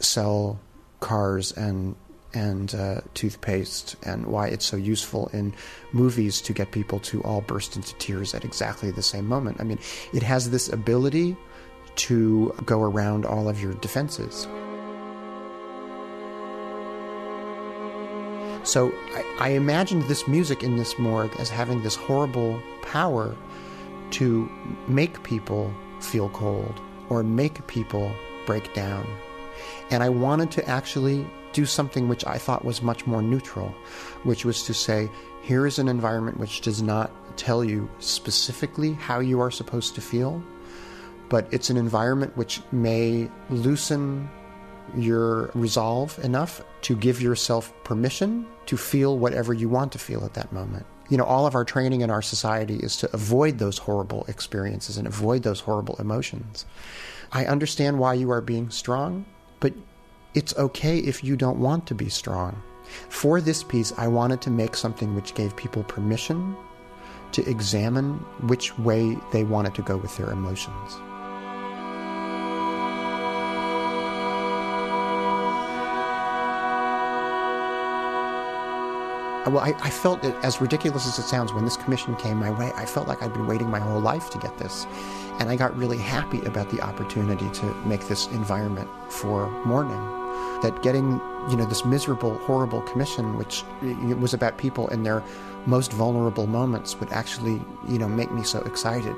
sell 0.00 0.60
cars 1.00 1.52
and 1.52 1.96
and 2.36 2.74
uh, 2.74 3.00
toothpaste, 3.14 3.94
and 4.04 4.26
why 4.26 4.48
it's 4.48 4.64
so 4.64 4.76
useful 4.76 5.28
in 5.32 5.54
movies 5.92 6.40
to 6.40 6.52
get 6.52 6.72
people 6.72 6.98
to 6.98 7.22
all 7.22 7.42
burst 7.42 7.76
into 7.76 7.94
tears 7.98 8.34
at 8.34 8.44
exactly 8.44 8.90
the 8.90 9.04
same 9.04 9.24
moment. 9.24 9.60
I 9.60 9.62
mean, 9.62 9.78
it 10.12 10.24
has 10.24 10.50
this 10.50 10.68
ability 10.68 11.36
to 11.94 12.52
go 12.64 12.82
around 12.82 13.24
all 13.24 13.48
of 13.48 13.62
your 13.62 13.74
defenses. 13.74 14.48
So 18.64 18.92
I, 19.12 19.24
I 19.38 19.48
imagined 19.50 20.04
this 20.04 20.26
music 20.26 20.62
in 20.62 20.76
this 20.76 20.98
morgue 20.98 21.34
as 21.38 21.50
having 21.50 21.82
this 21.82 21.94
horrible 21.94 22.60
power 22.82 23.36
to 24.12 24.50
make 24.88 25.22
people 25.22 25.72
feel 26.00 26.30
cold 26.30 26.80
or 27.08 27.22
make 27.22 27.66
people 27.66 28.12
break 28.46 28.72
down. 28.74 29.06
And 29.90 30.02
I 30.02 30.08
wanted 30.08 30.50
to 30.52 30.68
actually 30.68 31.26
do 31.52 31.66
something 31.66 32.08
which 32.08 32.26
I 32.26 32.38
thought 32.38 32.64
was 32.64 32.82
much 32.82 33.06
more 33.06 33.22
neutral, 33.22 33.74
which 34.24 34.44
was 34.44 34.64
to 34.64 34.74
say, 34.74 35.10
here 35.42 35.66
is 35.66 35.78
an 35.78 35.88
environment 35.88 36.38
which 36.38 36.62
does 36.62 36.82
not 36.82 37.10
tell 37.36 37.62
you 37.64 37.88
specifically 37.98 38.94
how 38.94 39.20
you 39.20 39.40
are 39.40 39.50
supposed 39.50 39.94
to 39.94 40.00
feel, 40.00 40.42
but 41.28 41.46
it's 41.52 41.70
an 41.70 41.76
environment 41.76 42.36
which 42.36 42.60
may 42.72 43.30
loosen 43.50 44.28
your 44.96 45.50
resolve 45.54 46.18
enough 46.24 46.62
to 46.82 46.96
give 46.96 47.20
yourself 47.20 47.72
permission 47.84 48.46
to 48.66 48.76
feel 48.76 49.18
whatever 49.18 49.52
you 49.52 49.68
want 49.68 49.92
to 49.92 49.98
feel 49.98 50.24
at 50.24 50.34
that 50.34 50.52
moment. 50.52 50.86
You 51.08 51.18
know, 51.18 51.24
all 51.24 51.46
of 51.46 51.54
our 51.54 51.64
training 51.64 52.00
in 52.00 52.10
our 52.10 52.22
society 52.22 52.76
is 52.76 52.96
to 52.98 53.12
avoid 53.12 53.58
those 53.58 53.78
horrible 53.78 54.24
experiences 54.28 54.96
and 54.96 55.06
avoid 55.06 55.42
those 55.42 55.60
horrible 55.60 55.96
emotions. 55.98 56.64
I 57.32 57.44
understand 57.46 57.98
why 57.98 58.14
you 58.14 58.30
are 58.30 58.40
being 58.40 58.70
strong, 58.70 59.26
but 59.60 59.74
it's 60.34 60.56
okay 60.56 60.98
if 60.98 61.22
you 61.22 61.36
don't 61.36 61.60
want 61.60 61.86
to 61.88 61.94
be 61.94 62.08
strong. 62.08 62.62
For 63.08 63.40
this 63.40 63.62
piece, 63.62 63.92
I 63.96 64.08
wanted 64.08 64.40
to 64.42 64.50
make 64.50 64.76
something 64.76 65.14
which 65.14 65.34
gave 65.34 65.56
people 65.56 65.82
permission 65.84 66.56
to 67.32 67.48
examine 67.48 68.14
which 68.46 68.78
way 68.78 69.16
they 69.32 69.44
wanted 69.44 69.74
to 69.74 69.82
go 69.82 69.96
with 69.96 70.16
their 70.16 70.30
emotions. 70.30 70.96
Well, 79.46 79.58
I, 79.58 79.74
I, 79.82 79.90
felt 79.90 80.24
it, 80.24 80.34
as 80.42 80.62
ridiculous 80.62 81.06
as 81.06 81.18
it 81.18 81.28
sounds, 81.28 81.52
when 81.52 81.64
this 81.64 81.76
commission 81.76 82.16
came 82.16 82.38
my 82.38 82.50
way, 82.50 82.72
I 82.76 82.86
felt 82.86 83.08
like 83.08 83.22
I'd 83.22 83.34
been 83.34 83.46
waiting 83.46 83.68
my 83.68 83.78
whole 83.78 84.00
life 84.00 84.30
to 84.30 84.38
get 84.38 84.56
this. 84.56 84.86
And 85.38 85.50
I 85.50 85.56
got 85.56 85.76
really 85.76 85.98
happy 85.98 86.40
about 86.46 86.70
the 86.70 86.80
opportunity 86.80 87.50
to 87.50 87.66
make 87.84 88.08
this 88.08 88.26
environment 88.28 88.88
for 89.10 89.50
mourning 89.66 90.24
that 90.62 90.82
getting 90.82 91.20
you 91.50 91.56
know 91.56 91.66
this 91.66 91.84
miserable 91.84 92.38
horrible 92.38 92.80
commission 92.82 93.36
which 93.36 93.62
was 94.18 94.32
about 94.32 94.56
people 94.56 94.88
in 94.88 95.02
their 95.02 95.22
most 95.66 95.92
vulnerable 95.92 96.46
moments 96.46 96.98
would 96.98 97.12
actually 97.12 97.60
you 97.86 97.98
know 97.98 98.08
make 98.08 98.32
me 98.32 98.42
so 98.42 98.60
excited 98.62 99.14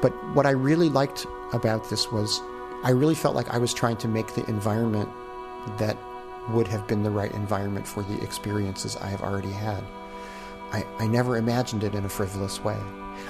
but 0.00 0.10
what 0.34 0.46
i 0.46 0.50
really 0.50 0.88
liked 0.88 1.26
about 1.52 1.90
this 1.90 2.10
was 2.12 2.40
i 2.84 2.90
really 2.90 3.14
felt 3.14 3.34
like 3.34 3.48
i 3.50 3.58
was 3.58 3.74
trying 3.74 3.96
to 3.96 4.08
make 4.08 4.34
the 4.34 4.48
environment 4.48 5.08
that 5.78 5.98
would 6.50 6.68
have 6.68 6.86
been 6.86 7.02
the 7.02 7.10
right 7.10 7.32
environment 7.32 7.86
for 7.86 8.02
the 8.02 8.22
experiences 8.22 8.96
i 8.96 9.06
have 9.06 9.22
already 9.22 9.52
had 9.52 9.82
i, 10.72 10.84
I 10.98 11.06
never 11.06 11.36
imagined 11.36 11.84
it 11.84 11.94
in 11.94 12.04
a 12.04 12.08
frivolous 12.08 12.62
way 12.62 12.78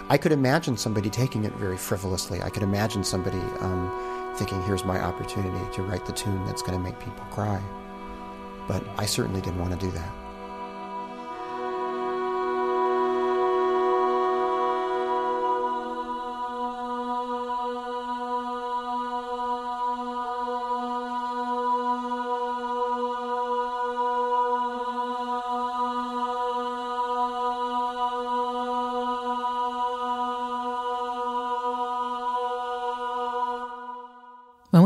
i 0.08 0.16
could 0.18 0.32
imagine 0.32 0.76
somebody 0.76 1.10
taking 1.10 1.44
it 1.44 1.52
very 1.54 1.76
frivolously 1.76 2.42
i 2.42 2.50
could 2.50 2.62
imagine 2.62 3.04
somebody 3.04 3.38
um, 3.60 3.90
thinking, 4.38 4.62
here's 4.62 4.84
my 4.84 5.00
opportunity 5.00 5.64
to 5.75 5.82
write 5.82 6.06
the 6.06 6.12
tune 6.12 6.44
that's 6.46 6.62
going 6.62 6.78
to 6.78 6.82
make 6.82 6.98
people 7.00 7.25
cry. 7.30 7.60
But 8.68 8.84
I 8.96 9.04
certainly 9.04 9.40
didn't 9.40 9.58
want 9.58 9.78
to 9.78 9.87
do 9.87 9.90
that. 9.92 10.27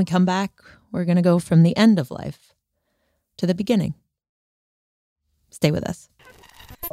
We 0.03 0.05
come 0.05 0.25
back, 0.25 0.51
we're 0.91 1.05
going 1.05 1.17
to 1.17 1.23
go 1.23 1.39
from 1.39 1.63
the 1.63 1.77
end 1.77 1.99
of 1.99 2.11
life 2.11 2.55
to 3.37 3.47
the 3.47 3.55
beginning. 3.55 3.95
Stay 5.51 5.71
with 5.71 5.85
us. 5.85 6.09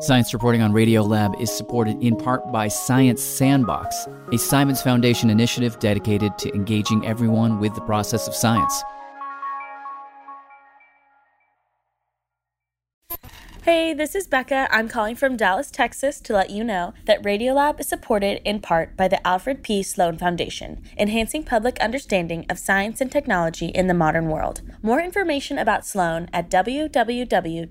Science 0.02 0.32
reporting 0.32 0.62
on 0.62 0.72
Radiolab 0.72 1.42
is 1.42 1.50
supported 1.52 2.02
in 2.04 2.16
part 2.16 2.52
by 2.52 2.68
Science 2.68 3.24
Sandbox, 3.24 4.08
a 4.32 4.38
Simons 4.38 4.84
Foundation 4.84 5.32
initiative 5.32 5.80
dedicated 5.80 6.38
to 6.38 6.54
engaging 6.54 7.04
everyone 7.06 7.60
with 7.60 7.74
the 7.74 7.82
process 7.82 8.28
of 8.28 8.36
science. 8.36 8.84
Hey, 13.64 13.94
this 13.94 14.16
is 14.16 14.26
Becca. 14.26 14.70
I'm 14.72 14.88
calling 14.88 15.18
from 15.18 15.36
Dallas, 15.36 15.70
Texas 15.70 16.22
to 16.22 16.34
let 16.34 16.50
you 16.50 16.64
know 16.64 16.94
that 17.06 17.22
Radiolab 17.22 17.82
is 17.82 17.90
supported 17.90 18.42
in 18.48 18.62
part 18.62 18.96
by 18.96 19.10
the 19.10 19.26
Alfred 19.28 19.64
P. 19.64 19.84
Sloan 19.84 20.18
Foundation, 20.18 20.82
enhancing 20.98 21.44
public 21.44 21.78
understanding 21.82 22.46
of 22.50 22.58
science 22.58 23.02
and 23.02 23.12
technology 23.12 23.68
in 23.68 23.88
the 23.88 23.94
modern 23.94 24.30
world. 24.30 24.62
More 24.82 25.02
information 25.02 25.58
about 25.58 25.86
Sloan 25.86 26.30
at 26.32 26.50
www.sloan.org. 26.50 27.70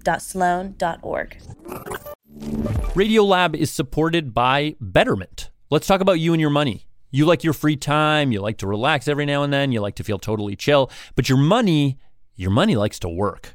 Radiolab 2.95 3.57
is 3.57 3.71
supported 3.71 4.35
by 4.35 4.76
Betterment. 4.80 5.50
Let's 5.71 5.87
talk 5.87 6.02
about 6.02 6.21
you 6.21 6.35
and 6.35 6.40
your 6.40 6.50
money. 6.50 6.87
You 7.11 7.25
like 7.25 7.42
your 7.42 7.54
free 7.54 7.76
time, 7.76 8.30
you 8.30 8.42
like 8.42 8.59
to 8.59 8.66
relax 8.66 9.09
every 9.09 9.25
now 9.25 9.42
and 9.42 9.50
then, 9.50 9.73
you 9.73 9.80
like 9.80 9.95
to 9.95 10.04
feel 10.04 10.18
totally 10.18 10.54
chill, 10.54 10.90
but 11.16 11.30
your 11.30 11.38
money, 11.38 11.99
your 12.37 12.50
money 12.50 12.76
likes 12.76 12.99
to 12.99 13.09
work. 13.09 13.54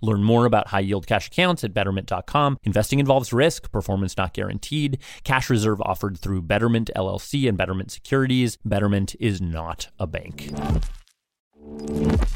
Learn 0.00 0.22
more 0.22 0.46
about 0.46 0.68
high 0.68 0.80
yield 0.80 1.06
cash 1.06 1.28
accounts 1.28 1.64
at 1.64 1.74
betterment.com. 1.74 2.58
Investing 2.64 3.00
involves 3.00 3.32
risk, 3.32 3.70
performance 3.72 4.16
not 4.16 4.34
guaranteed. 4.34 4.98
Cash 5.24 5.50
reserve 5.50 5.80
offered 5.82 6.18
through 6.18 6.42
Betterment 6.42 6.90
LLC 6.96 7.48
and 7.48 7.58
Betterment 7.58 7.90
Securities. 7.90 8.58
Betterment 8.64 9.14
is 9.20 9.40
not 9.40 9.88
a 9.98 10.06
bank. 10.06 10.50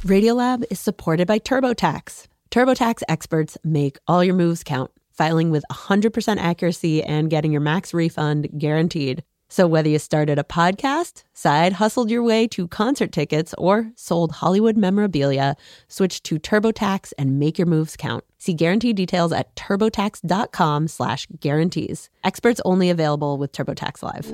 Radiolab 0.05 0.65
is 0.71 0.81
supported 0.81 1.27
by 1.27 1.39
TurboTax. 1.39 2.27
TurboTax 2.51 3.03
experts 3.09 3.57
make 3.65 3.99
all 4.07 4.23
your 4.23 4.35
moves 4.35 4.63
count, 4.63 4.91
filing 5.13 5.51
with 5.51 5.65
100% 5.71 6.39
accuracy 6.39 7.03
and 7.03 7.31
getting 7.31 7.53
your 7.53 7.61
max 7.61 7.95
refund 7.95 8.49
guaranteed. 8.59 9.23
So 9.53 9.67
whether 9.67 9.91
you 9.91 9.99
started 9.99 10.39
a 10.39 10.45
podcast, 10.45 11.25
side 11.35 11.75
hustled 11.75 12.11
your 12.11 12.23
way 12.23 12.49
to 12.49 12.67
concert 12.69 13.13
tickets, 13.13 13.55
or 13.59 13.93
sold 13.97 14.33
Hollywood 14.33 14.79
memorabilia, 14.79 15.57
switch 15.89 16.23
to 16.23 16.39
TurboTax 16.39 17.13
and 17.19 17.39
make 17.39 17.59
your 17.59 17.67
moves 17.67 17.95
count. 17.95 18.25
See 18.39 18.55
guarantee 18.55 18.95
details 18.95 19.31
at 19.31 19.55
turbotax.com/slash 19.55 21.27
guarantees. 21.39 22.09
Experts 22.25 22.63
only 22.65 22.89
available 22.89 23.37
with 23.37 23.53
TurboTax 23.53 24.03
Live. 24.03 24.25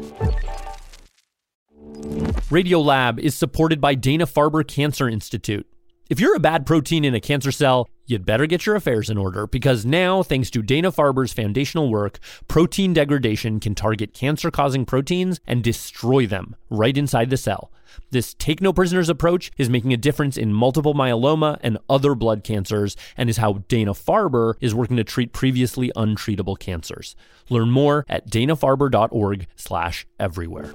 Radiolab 2.49 3.19
is 3.19 3.35
supported 3.35 3.81
by 3.81 3.97
Dana 3.97 4.25
Farber 4.25 4.65
Cancer 4.65 5.09
Institute. 5.09 5.67
If 6.09 6.21
you're 6.21 6.37
a 6.37 6.41
bad 6.41 6.65
protein 6.65 7.05
in 7.05 7.17
a 7.17 7.21
cancer 7.21 7.51
cell, 7.51 7.91
you'd 8.09 8.27
better 8.27 8.47
get 8.47 8.67
your 8.67 8.75
affairs 8.75 9.11
in 9.11 9.19
order 9.19 9.47
because 9.47 9.87
now, 9.87 10.23
thanks 10.23 10.51
to 10.51 10.63
Dana 10.63 10.91
Farber's 10.91 11.33
foundational 11.33 11.91
work, 11.91 12.19
protein 12.49 12.93
degradation 12.93 13.61
can 13.61 13.75
target 13.75 14.15
cancer 14.15 14.51
causing 14.51 14.85
proteins 14.85 15.41
and 15.47 15.63
destroy 15.63 16.27
them 16.27 16.57
right 16.71 16.97
inside 16.97 17.31
the 17.31 17.37
cell. 17.37 17.71
This 18.11 18.35
take 18.35 18.61
no 18.61 18.73
prisoners 18.73 19.09
approach 19.09 19.51
is 19.59 19.69
making 19.69 19.93
a 19.93 19.97
difference 19.97 20.37
in 20.37 20.53
multiple 20.53 20.95
myeloma 20.95 21.59
and 21.63 21.79
other 21.89 22.15
blood 22.15 22.45
cancers 22.45 22.97
and 23.17 23.29
is 23.29 23.37
how 23.37 23.65
Dana 23.69 23.93
Farber 23.93 24.55
is 24.61 24.75
working 24.75 24.97
to 24.97 25.05
treat 25.05 25.33
previously 25.33 25.93
untreatable 25.95 26.59
cancers. 26.59 27.15
Learn 27.51 27.71
more 27.71 28.05
at 28.09 28.29
danafarber.org/slash 28.29 30.07
everywhere. 30.19 30.75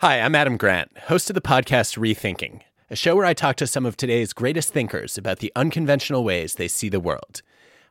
Hi, 0.00 0.20
I'm 0.20 0.34
Adam 0.34 0.56
Grant, 0.56 0.96
host 0.98 1.28
of 1.30 1.34
the 1.34 1.40
podcast 1.40 1.98
Rethinking 1.98 2.62
a 2.90 2.96
show 2.96 3.14
where 3.16 3.26
I 3.26 3.34
talk 3.34 3.56
to 3.56 3.66
some 3.66 3.84
of 3.84 3.96
today's 3.96 4.32
greatest 4.32 4.72
thinkers 4.72 5.18
about 5.18 5.40
the 5.40 5.52
unconventional 5.54 6.24
ways 6.24 6.54
they 6.54 6.68
see 6.68 6.88
the 6.88 7.00
world. 7.00 7.42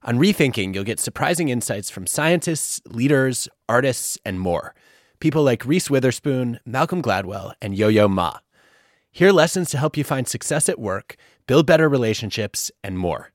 On 0.03 0.17
Rethinking, 0.17 0.73
you'll 0.73 0.83
get 0.83 0.99
surprising 0.99 1.49
insights 1.49 1.89
from 1.89 2.07
scientists, 2.07 2.81
leaders, 2.87 3.47
artists, 3.69 4.17
and 4.25 4.39
more. 4.39 4.73
People 5.19 5.43
like 5.43 5.65
Reese 5.65 5.89
Witherspoon, 5.89 6.59
Malcolm 6.65 7.01
Gladwell, 7.01 7.53
and 7.61 7.75
Yo 7.75 7.87
Yo 7.87 8.07
Ma. 8.07 8.39
Hear 9.11 9.31
lessons 9.31 9.69
to 9.71 9.77
help 9.77 9.97
you 9.97 10.03
find 10.03 10.27
success 10.27 10.69
at 10.69 10.79
work, 10.79 11.15
build 11.47 11.65
better 11.65 11.89
relationships, 11.89 12.71
and 12.83 12.97
more. 12.97 13.31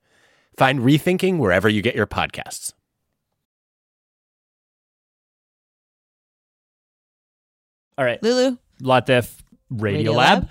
Find 0.56 0.80
Rethinking 0.80 1.38
wherever 1.38 1.68
you 1.68 1.82
get 1.82 1.94
your 1.94 2.06
podcasts. 2.06 2.72
All 7.98 8.04
right. 8.04 8.22
Lulu. 8.22 8.56
Latif 8.80 9.38
Radio, 9.70 10.12
Radiolab. 10.12 10.16
Lab. 10.16 10.48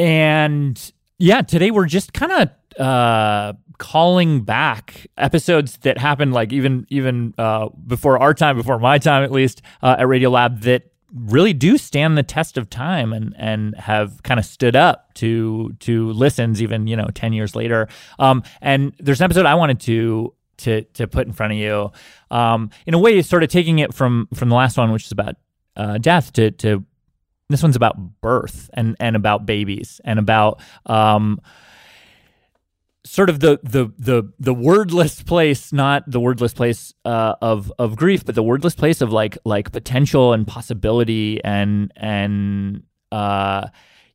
And 0.00 0.92
yeah, 1.18 1.42
today 1.42 1.70
we're 1.70 1.84
just 1.84 2.14
kind 2.14 2.32
of 2.32 2.80
uh, 2.80 3.52
calling 3.76 4.40
back 4.44 5.06
episodes 5.18 5.76
that 5.82 5.98
happened 5.98 6.32
like 6.32 6.54
even 6.54 6.86
even 6.88 7.34
uh, 7.36 7.68
before 7.86 8.18
our 8.18 8.32
time, 8.32 8.56
before 8.56 8.78
my 8.78 8.96
time 8.96 9.22
at 9.24 9.30
least 9.30 9.60
uh, 9.82 9.96
at 9.98 10.06
Radiolab 10.06 10.62
that 10.62 10.84
really 11.14 11.52
do 11.52 11.76
stand 11.76 12.16
the 12.16 12.22
test 12.22 12.56
of 12.56 12.70
time 12.70 13.12
and 13.12 13.34
and 13.36 13.76
have 13.76 14.22
kind 14.22 14.40
of 14.40 14.46
stood 14.46 14.74
up 14.74 15.12
to 15.14 15.76
to 15.80 16.10
listens 16.12 16.62
even 16.62 16.86
you 16.86 16.96
know 16.96 17.08
10 17.12 17.34
years 17.34 17.54
later. 17.54 17.86
Um 18.18 18.42
and 18.62 18.94
there's 18.98 19.20
an 19.20 19.26
episode 19.26 19.44
i 19.44 19.54
wanted 19.54 19.80
to 19.80 20.32
to 20.58 20.82
to 20.94 21.06
put 21.06 21.26
in 21.26 21.34
front 21.34 21.52
of 21.52 21.58
you. 21.58 21.92
Um 22.30 22.70
in 22.86 22.94
a 22.94 22.98
way 22.98 23.20
sort 23.20 23.42
of 23.42 23.50
taking 23.50 23.80
it 23.80 23.92
from 23.92 24.28
from 24.32 24.48
the 24.48 24.54
last 24.54 24.78
one 24.78 24.92
which 24.92 25.04
is 25.04 25.12
about 25.12 25.36
uh 25.76 25.98
death 25.98 26.32
to 26.34 26.52
to 26.52 26.86
this 27.50 27.62
one's 27.62 27.76
about 27.76 28.20
birth 28.20 28.70
and 28.74 28.96
and 29.00 29.16
about 29.16 29.46
babies 29.46 30.00
and 30.04 30.18
about 30.18 30.60
um 30.86 31.40
sort 33.04 33.30
of 33.30 33.40
the 33.40 33.58
the 33.62 33.92
the 33.98 34.30
the 34.38 34.52
wordless 34.54 35.22
place 35.22 35.72
not 35.72 36.08
the 36.10 36.20
wordless 36.20 36.52
place 36.52 36.92
uh, 37.04 37.34
of 37.40 37.72
of 37.78 37.96
grief 37.96 38.24
but 38.24 38.34
the 38.34 38.42
wordless 38.42 38.74
place 38.74 39.00
of 39.00 39.10
like 39.10 39.38
like 39.44 39.72
potential 39.72 40.32
and 40.32 40.46
possibility 40.46 41.42
and 41.42 41.92
and 41.96 42.82
uh 43.10 43.66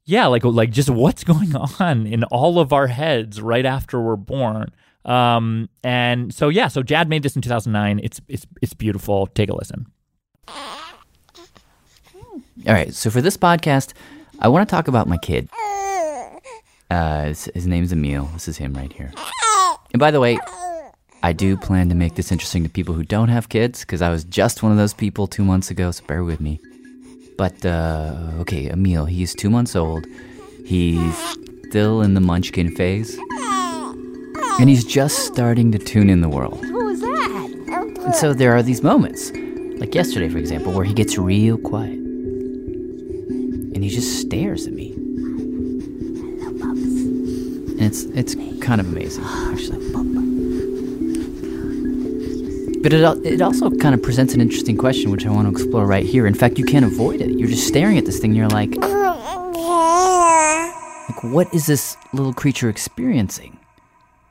yeah 0.05 0.27
like 0.27 0.43
like 0.43 0.69
just 0.69 0.89
what's 0.89 1.23
going 1.23 1.55
on 1.79 2.05
in 2.05 2.23
all 2.25 2.59
of 2.59 2.71
our 2.73 2.87
heads 2.87 3.41
right 3.41 3.65
after 3.65 3.99
we're 3.99 4.15
born. 4.15 4.71
Um 5.03 5.69
and 5.83 6.33
so 6.33 6.49
yeah 6.49 6.67
so 6.67 6.81
jad 6.83 7.09
made 7.09 7.23
this 7.23 7.35
in 7.35 7.41
2009 7.41 7.99
it's 8.03 8.21
it's 8.27 8.45
it's 8.61 8.73
beautiful. 8.73 9.27
Take 9.27 9.49
a 9.49 9.55
listen 9.55 9.87
All 12.65 12.73
right, 12.73 12.93
so 12.93 13.09
for 13.09 13.19
this 13.21 13.35
podcast, 13.35 13.91
I 14.39 14.47
want 14.47 14.67
to 14.67 14.73
talk 14.73 14.87
about 14.87 15.07
my 15.07 15.17
kid. 15.17 15.49
Uh, 16.89 17.25
his, 17.25 17.49
his 17.53 17.67
name's 17.67 17.91
Amil. 17.91 18.31
This 18.31 18.47
is 18.47 18.55
him 18.57 18.73
right 18.73 18.91
here. 18.93 19.11
And 19.91 19.99
by 19.99 20.09
the 20.09 20.21
way, 20.21 20.39
I 21.21 21.33
do 21.33 21.57
plan 21.57 21.89
to 21.89 21.95
make 21.95 22.15
this 22.15 22.31
interesting 22.31 22.63
to 22.63 22.69
people 22.69 22.95
who 22.95 23.03
don't 23.03 23.27
have 23.27 23.49
kids 23.49 23.81
because 23.81 24.01
I 24.01 24.09
was 24.09 24.23
just 24.23 24.63
one 24.63 24.71
of 24.71 24.77
those 24.77 24.93
people 24.93 25.27
two 25.27 25.43
months 25.43 25.69
ago, 25.69 25.91
so 25.91 26.05
bear 26.05 26.23
with 26.23 26.39
me. 26.39 26.61
But, 27.37 27.65
uh, 27.65 28.15
okay, 28.39 28.69
Amil, 28.69 29.09
he's 29.09 29.35
two 29.35 29.49
months 29.49 29.75
old. 29.75 30.05
He's 30.65 31.35
still 31.67 32.01
in 32.01 32.13
the 32.13 32.21
munchkin 32.21 32.73
phase. 32.73 33.19
And 34.61 34.69
he's 34.69 34.85
just 34.85 35.25
starting 35.25 35.73
to 35.73 35.77
tune 35.77 36.09
in 36.09 36.21
the 36.21 36.29
world. 36.29 36.63
Who 36.63 36.85
was 36.85 37.01
that? 37.01 37.95
And 38.05 38.15
so 38.15 38.33
there 38.33 38.55
are 38.55 38.63
these 38.63 38.81
moments, 38.81 39.31
like 39.77 39.93
yesterday, 39.93 40.29
for 40.29 40.37
example, 40.37 40.71
where 40.71 40.85
he 40.85 40.93
gets 40.93 41.17
real 41.17 41.57
quiet. 41.57 41.99
And 43.75 43.83
he 43.83 43.89
just 43.89 44.21
stares 44.21 44.65
at 44.65 44.73
me. 44.73 44.93
And 47.73 47.81
it's 47.81 48.05
it's 48.05 48.35
kind 48.63 48.79
of 48.79 48.87
amazing, 48.87 49.25
actually. 49.25 49.85
But 52.81 52.93
it, 52.93 53.25
it 53.25 53.41
also 53.41 53.69
kind 53.71 53.93
of 53.93 54.01
presents 54.01 54.33
an 54.33 54.39
interesting 54.39 54.77
question, 54.77 55.11
which 55.11 55.25
I 55.25 55.29
want 55.29 55.47
to 55.47 55.51
explore 55.51 55.85
right 55.85 56.05
here. 56.05 56.25
In 56.25 56.33
fact, 56.35 56.57
you 56.57 56.63
can't 56.63 56.85
avoid 56.85 57.19
it. 57.19 57.31
You're 57.37 57.49
just 57.49 57.67
staring 57.67 57.97
at 57.97 58.05
this 58.05 58.19
thing, 58.19 58.29
and 58.31 58.37
you're 58.37 58.47
like, 58.47 58.75
like, 61.09 61.23
what 61.23 61.53
is 61.53 61.65
this 61.65 61.97
little 62.13 62.33
creature 62.33 62.69
experiencing? 62.69 63.59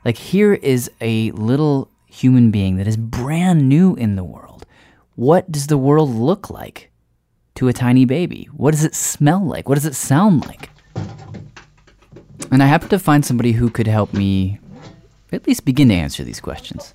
Like, 0.03 0.17
here 0.17 0.53
is 0.53 0.89
a 1.01 1.31
little 1.31 1.89
human 2.07 2.49
being 2.49 2.77
that 2.77 2.87
is 2.87 2.97
brand 2.97 3.69
new 3.69 3.93
in 3.95 4.15
the 4.15 4.23
world. 4.23 4.65
What 5.15 5.51
does 5.51 5.67
the 5.67 5.77
world 5.77 6.09
look 6.09 6.49
like 6.49 6.89
to 7.55 7.67
a 7.67 7.73
tiny 7.73 8.05
baby? 8.05 8.47
What 8.53 8.71
does 8.71 8.83
it 8.83 8.95
smell 8.95 9.43
like? 9.43 9.67
What 9.67 9.75
does 9.75 9.85
it 9.85 9.95
sound 9.95 10.45
like? 10.45 10.69
And 12.51 12.61
I 12.61 12.67
happened 12.67 12.91
to 12.91 12.99
find 12.99 13.25
somebody 13.25 13.53
who 13.53 13.69
could 13.69 13.87
help 13.87 14.13
me 14.13 14.59
at 15.31 15.47
least 15.47 15.65
begin 15.65 15.89
to 15.89 15.95
answer 15.95 16.23
these 16.23 16.39
questions. 16.39 16.93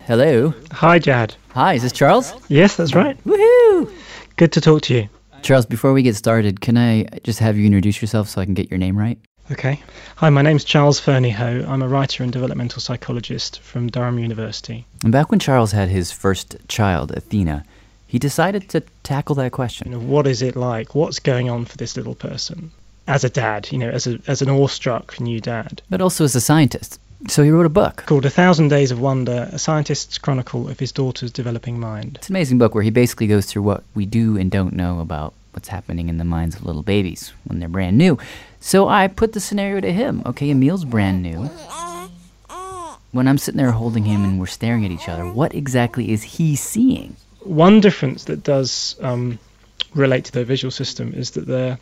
Hello. 0.00 0.52
Hi, 0.72 0.98
Jad. 0.98 1.34
Hi, 1.50 1.74
is 1.74 1.82
this 1.82 1.92
Charles? 1.92 2.32
Yes, 2.48 2.76
that's 2.76 2.94
right. 2.94 3.16
Woohoo! 3.24 3.92
Good 4.36 4.52
to 4.52 4.60
talk 4.60 4.82
to 4.82 4.94
you. 4.94 5.08
Charles, 5.42 5.66
before 5.66 5.92
we 5.92 6.02
get 6.02 6.16
started, 6.16 6.60
can 6.60 6.76
I 6.76 7.04
just 7.22 7.38
have 7.38 7.56
you 7.56 7.66
introduce 7.66 8.02
yourself 8.02 8.28
so 8.28 8.40
I 8.40 8.44
can 8.44 8.54
get 8.54 8.70
your 8.70 8.78
name 8.78 8.98
right? 8.98 9.18
Okay. 9.52 9.80
Hi, 10.16 10.30
my 10.30 10.42
name's 10.42 10.64
Charles 10.64 11.00
Fernyhough. 11.00 11.66
I'm 11.68 11.82
a 11.82 11.88
writer 11.88 12.22
and 12.22 12.32
developmental 12.32 12.80
psychologist 12.80 13.60
from 13.60 13.88
Durham 13.88 14.18
University. 14.18 14.86
And 15.02 15.12
back 15.12 15.30
when 15.30 15.40
Charles 15.40 15.72
had 15.72 15.88
his 15.88 16.12
first 16.12 16.56
child, 16.68 17.12
Athena, 17.12 17.64
he 18.10 18.18
decided 18.18 18.68
to 18.70 18.80
tackle 19.04 19.36
that 19.36 19.52
question. 19.52 19.86
You 19.86 19.96
know, 19.96 20.04
what 20.04 20.26
is 20.26 20.42
it 20.42 20.56
like? 20.56 20.96
What's 20.96 21.20
going 21.20 21.48
on 21.48 21.64
for 21.64 21.76
this 21.76 21.96
little 21.96 22.16
person? 22.16 22.72
As 23.06 23.22
a 23.22 23.30
dad, 23.30 23.70
you 23.70 23.78
know, 23.78 23.88
as, 23.88 24.08
a, 24.08 24.18
as 24.26 24.42
an 24.42 24.50
awestruck 24.50 25.20
new 25.20 25.40
dad. 25.40 25.80
But 25.88 26.00
also 26.00 26.24
as 26.24 26.34
a 26.34 26.40
scientist. 26.40 26.98
So 27.28 27.44
he 27.44 27.50
wrote 27.50 27.66
a 27.66 27.68
book. 27.68 28.02
Called 28.06 28.26
A 28.26 28.30
Thousand 28.30 28.66
Days 28.66 28.90
of 28.90 29.00
Wonder, 29.00 29.48
a 29.52 29.60
scientist's 29.60 30.18
chronicle 30.18 30.68
of 30.68 30.80
his 30.80 30.90
daughter's 30.90 31.30
developing 31.30 31.78
mind. 31.78 32.16
It's 32.16 32.28
an 32.28 32.34
amazing 32.34 32.58
book 32.58 32.74
where 32.74 32.82
he 32.82 32.90
basically 32.90 33.28
goes 33.28 33.46
through 33.46 33.62
what 33.62 33.84
we 33.94 34.06
do 34.06 34.36
and 34.36 34.50
don't 34.50 34.74
know 34.74 34.98
about 34.98 35.32
what's 35.52 35.68
happening 35.68 36.08
in 36.08 36.18
the 36.18 36.24
minds 36.24 36.56
of 36.56 36.64
little 36.64 36.82
babies 36.82 37.32
when 37.44 37.60
they're 37.60 37.68
brand 37.68 37.96
new. 37.96 38.18
So 38.58 38.88
I 38.88 39.06
put 39.06 39.34
the 39.34 39.40
scenario 39.40 39.80
to 39.82 39.92
him. 39.92 40.22
Okay, 40.26 40.50
Amil's 40.50 40.84
brand 40.84 41.22
new. 41.22 41.48
When 43.12 43.28
I'm 43.28 43.38
sitting 43.38 43.58
there 43.58 43.70
holding 43.70 44.04
him 44.04 44.24
and 44.24 44.40
we're 44.40 44.46
staring 44.46 44.84
at 44.84 44.90
each 44.90 45.08
other, 45.08 45.30
what 45.30 45.54
exactly 45.54 46.10
is 46.10 46.22
he 46.22 46.56
seeing? 46.56 47.14
One 47.42 47.80
difference 47.80 48.24
that 48.24 48.42
does 48.42 48.96
um, 49.00 49.38
relate 49.94 50.24
to 50.26 50.32
their 50.32 50.44
visual 50.44 50.70
system 50.70 51.14
is 51.14 51.32
that 51.32 51.46
their 51.46 51.78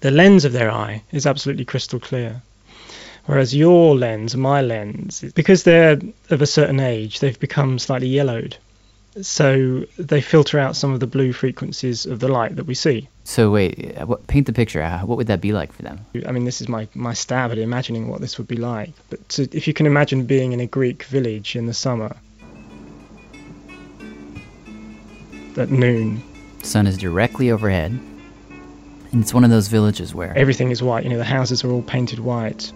the 0.00 0.10
lens 0.10 0.44
of 0.44 0.52
their 0.52 0.70
eye 0.70 1.02
is 1.12 1.26
absolutely 1.26 1.64
crystal 1.64 2.00
clear. 2.00 2.40
Whereas 3.26 3.54
your 3.54 3.94
lens, 3.94 4.34
my 4.34 4.62
lens, 4.62 5.22
because 5.34 5.62
they're 5.62 5.98
of 6.30 6.40
a 6.40 6.46
certain 6.46 6.80
age, 6.80 7.20
they've 7.20 7.38
become 7.38 7.78
slightly 7.78 8.08
yellowed. 8.08 8.56
so 9.20 9.84
they 9.98 10.20
filter 10.20 10.58
out 10.58 10.76
some 10.76 10.92
of 10.92 11.00
the 11.00 11.06
blue 11.06 11.32
frequencies 11.32 12.06
of 12.06 12.20
the 12.20 12.28
light 12.28 12.56
that 12.56 12.64
we 12.64 12.74
see. 12.74 13.08
So 13.24 13.50
wait, 13.50 13.96
uh, 13.98 14.06
what, 14.06 14.26
paint 14.26 14.46
the 14.46 14.52
picture. 14.52 14.82
Uh, 14.82 15.00
What 15.00 15.18
would 15.18 15.26
that 15.26 15.40
be 15.40 15.52
like 15.52 15.72
for 15.72 15.82
them? 15.82 16.06
I 16.26 16.32
mean, 16.32 16.44
this 16.44 16.60
is 16.60 16.68
my, 16.68 16.88
my 16.94 17.12
stab 17.12 17.50
at 17.50 17.58
imagining 17.58 18.08
what 18.08 18.20
this 18.20 18.38
would 18.38 18.48
be 18.48 18.56
like. 18.56 18.92
But 19.10 19.28
to, 19.30 19.42
if 19.52 19.66
you 19.66 19.74
can 19.74 19.86
imagine 19.86 20.26
being 20.26 20.52
in 20.52 20.60
a 20.60 20.66
Greek 20.66 21.02
village 21.04 21.56
in 21.56 21.66
the 21.66 21.74
summer 21.74 22.16
at 25.58 25.70
noon, 25.70 26.22
Sun 26.62 26.86
is 26.86 26.98
directly 26.98 27.50
overhead, 27.50 27.92
and 29.12 29.22
it's 29.22 29.32
one 29.32 29.44
of 29.44 29.50
those 29.50 29.68
villages 29.68 30.14
where 30.14 30.36
everything 30.36 30.70
is 30.70 30.82
white. 30.82 31.04
You 31.04 31.10
know, 31.10 31.18
the 31.18 31.24
houses 31.24 31.64
are 31.64 31.70
all 31.70 31.82
painted 31.82 32.20
white. 32.20 32.72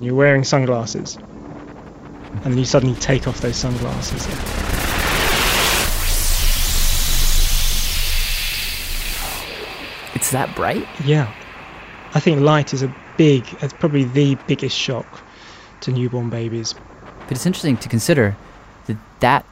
You're 0.00 0.14
wearing 0.14 0.44
sunglasses, 0.44 1.16
and 1.16 2.44
then 2.44 2.58
you 2.58 2.64
suddenly 2.64 2.98
take 3.00 3.28
off 3.28 3.40
those 3.40 3.56
sunglasses. 3.56 4.26
it's 10.14 10.30
that 10.30 10.54
bright. 10.54 10.86
Yeah, 11.04 11.32
I 12.14 12.20
think 12.20 12.40
light 12.40 12.72
is 12.72 12.82
a 12.82 12.94
big, 13.16 13.44
it's 13.60 13.72
probably 13.72 14.04
the 14.04 14.36
biggest 14.46 14.76
shock 14.76 15.22
to 15.80 15.90
newborn 15.90 16.30
babies. 16.30 16.74
But 17.20 17.32
it's 17.32 17.44
interesting 17.44 17.76
to 17.78 17.88
consider 17.88 18.36
that 18.86 18.96
that 19.18 19.44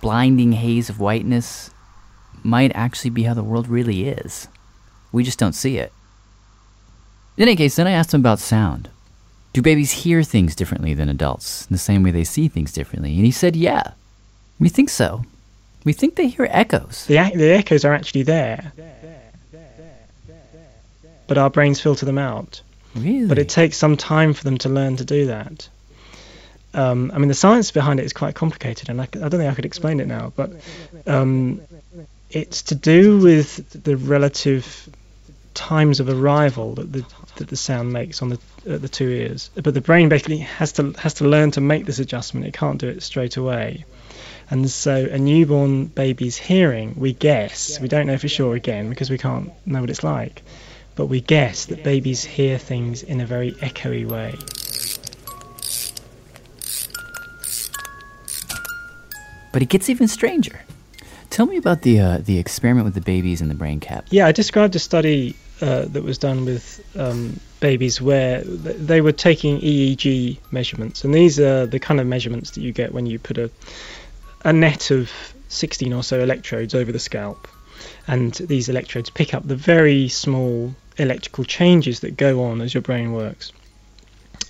blinding 0.00 0.52
haze 0.52 0.88
of 0.88 1.00
whiteness 1.00 1.70
might 2.42 2.72
actually 2.74 3.10
be 3.10 3.24
how 3.24 3.34
the 3.34 3.42
world 3.42 3.68
really 3.68 4.08
is. 4.08 4.48
We 5.12 5.24
just 5.24 5.38
don't 5.38 5.54
see 5.54 5.78
it. 5.78 5.92
In 7.36 7.42
any 7.42 7.56
case, 7.56 7.76
then 7.76 7.86
I 7.86 7.92
asked 7.92 8.14
him 8.14 8.20
about 8.20 8.38
sound. 8.38 8.90
Do 9.52 9.62
babies 9.62 9.90
hear 9.90 10.22
things 10.22 10.54
differently 10.54 10.94
than 10.94 11.08
adults, 11.08 11.66
in 11.66 11.74
the 11.74 11.78
same 11.78 12.02
way 12.02 12.10
they 12.10 12.24
see 12.24 12.48
things 12.48 12.72
differently? 12.72 13.14
And 13.16 13.24
he 13.24 13.30
said, 13.30 13.56
yeah. 13.56 13.92
We 14.58 14.68
think 14.68 14.90
so. 14.90 15.24
We 15.84 15.92
think 15.92 16.16
they 16.16 16.28
hear 16.28 16.48
echoes. 16.50 17.06
The, 17.06 17.14
the 17.34 17.52
echoes 17.52 17.84
are 17.84 17.94
actually 17.94 18.24
there, 18.24 18.72
but 21.26 21.38
our 21.38 21.48
brains 21.48 21.80
filter 21.80 22.04
them 22.04 22.18
out. 22.18 22.60
Really? 22.94 23.26
But 23.26 23.38
it 23.38 23.48
takes 23.48 23.76
some 23.76 23.96
time 23.96 24.32
for 24.34 24.44
them 24.44 24.58
to 24.58 24.68
learn 24.68 24.96
to 24.96 25.04
do 25.04 25.26
that. 25.26 25.68
Um, 26.74 27.10
I 27.14 27.18
mean, 27.18 27.28
the 27.28 27.34
science 27.34 27.70
behind 27.70 27.98
it 27.98 28.04
is 28.04 28.12
quite 28.12 28.34
complicated, 28.34 28.88
and 28.88 29.00
I 29.00 29.06
don't 29.06 29.30
think 29.30 29.50
I 29.50 29.54
could 29.54 29.64
explain 29.64 30.00
it 30.00 30.06
now, 30.06 30.32
but 30.36 30.52
um, 31.06 31.62
it's 32.30 32.62
to 32.64 32.74
do 32.74 33.18
with 33.18 33.84
the 33.84 33.96
relative 33.96 34.88
times 35.54 35.98
of 35.98 36.08
arrival 36.08 36.74
that 36.74 36.92
the 36.92 37.04
that 37.36 37.48
the 37.48 37.56
sound 37.56 37.92
makes 37.92 38.22
on 38.22 38.28
the 38.28 38.38
uh, 38.68 38.78
the 38.78 38.88
two 38.88 39.08
ears. 39.08 39.50
But 39.54 39.74
the 39.74 39.80
brain 39.80 40.08
basically 40.08 40.38
has 40.38 40.72
to 40.72 40.92
has 40.92 41.14
to 41.14 41.24
learn 41.24 41.50
to 41.52 41.60
make 41.60 41.86
this 41.86 41.98
adjustment. 41.98 42.46
It 42.46 42.54
can't 42.54 42.78
do 42.78 42.88
it 42.88 43.02
straight 43.02 43.36
away. 43.36 43.84
And 44.50 44.70
so 44.70 44.94
a 45.10 45.18
newborn 45.18 45.86
baby's 45.86 46.36
hearing, 46.36 46.94
we 46.96 47.12
guess, 47.12 47.78
we 47.80 47.88
don't 47.88 48.06
know 48.06 48.16
for 48.16 48.28
sure 48.28 48.54
again 48.54 48.88
because 48.88 49.10
we 49.10 49.18
can't 49.18 49.52
know 49.66 49.82
what 49.82 49.90
it's 49.90 50.02
like, 50.02 50.42
but 50.96 51.06
we 51.06 51.20
guess 51.20 51.66
that 51.66 51.84
babies 51.84 52.24
hear 52.24 52.56
things 52.56 53.02
in 53.02 53.20
a 53.20 53.26
very 53.26 53.52
echoey 53.52 54.06
way. 54.06 54.36
But 59.52 59.62
it 59.62 59.68
gets 59.68 59.88
even 59.88 60.08
stranger. 60.08 60.60
Tell 61.30 61.46
me 61.46 61.56
about 61.56 61.82
the 61.82 62.00
uh, 62.00 62.18
the 62.18 62.38
experiment 62.38 62.84
with 62.84 62.94
the 62.94 63.00
babies 63.00 63.40
in 63.40 63.48
the 63.48 63.54
brain 63.54 63.80
cap. 63.80 64.06
Yeah, 64.10 64.26
I 64.26 64.32
described 64.32 64.74
a 64.76 64.78
study 64.78 65.36
uh, 65.60 65.86
that 65.86 66.02
was 66.02 66.18
done 66.18 66.44
with 66.44 66.80
um, 66.96 67.38
babies 67.60 68.00
where 68.00 68.42
th- 68.42 68.76
they 68.76 69.00
were 69.00 69.12
taking 69.12 69.60
EEG 69.60 70.38
measurements, 70.50 71.04
and 71.04 71.14
these 71.14 71.38
are 71.38 71.66
the 71.66 71.78
kind 71.78 72.00
of 72.00 72.06
measurements 72.06 72.52
that 72.52 72.62
you 72.62 72.72
get 72.72 72.92
when 72.92 73.06
you 73.06 73.18
put 73.18 73.38
a 73.38 73.50
a 74.44 74.52
net 74.52 74.90
of 74.90 75.10
16 75.48 75.92
or 75.92 76.02
so 76.02 76.20
electrodes 76.20 76.74
over 76.74 76.92
the 76.92 76.98
scalp, 76.98 77.48
and 78.06 78.34
these 78.34 78.68
electrodes 78.68 79.10
pick 79.10 79.34
up 79.34 79.46
the 79.46 79.56
very 79.56 80.08
small 80.08 80.74
electrical 80.96 81.44
changes 81.44 82.00
that 82.00 82.16
go 82.16 82.44
on 82.44 82.60
as 82.60 82.72
your 82.74 82.82
brain 82.82 83.12
works. 83.12 83.52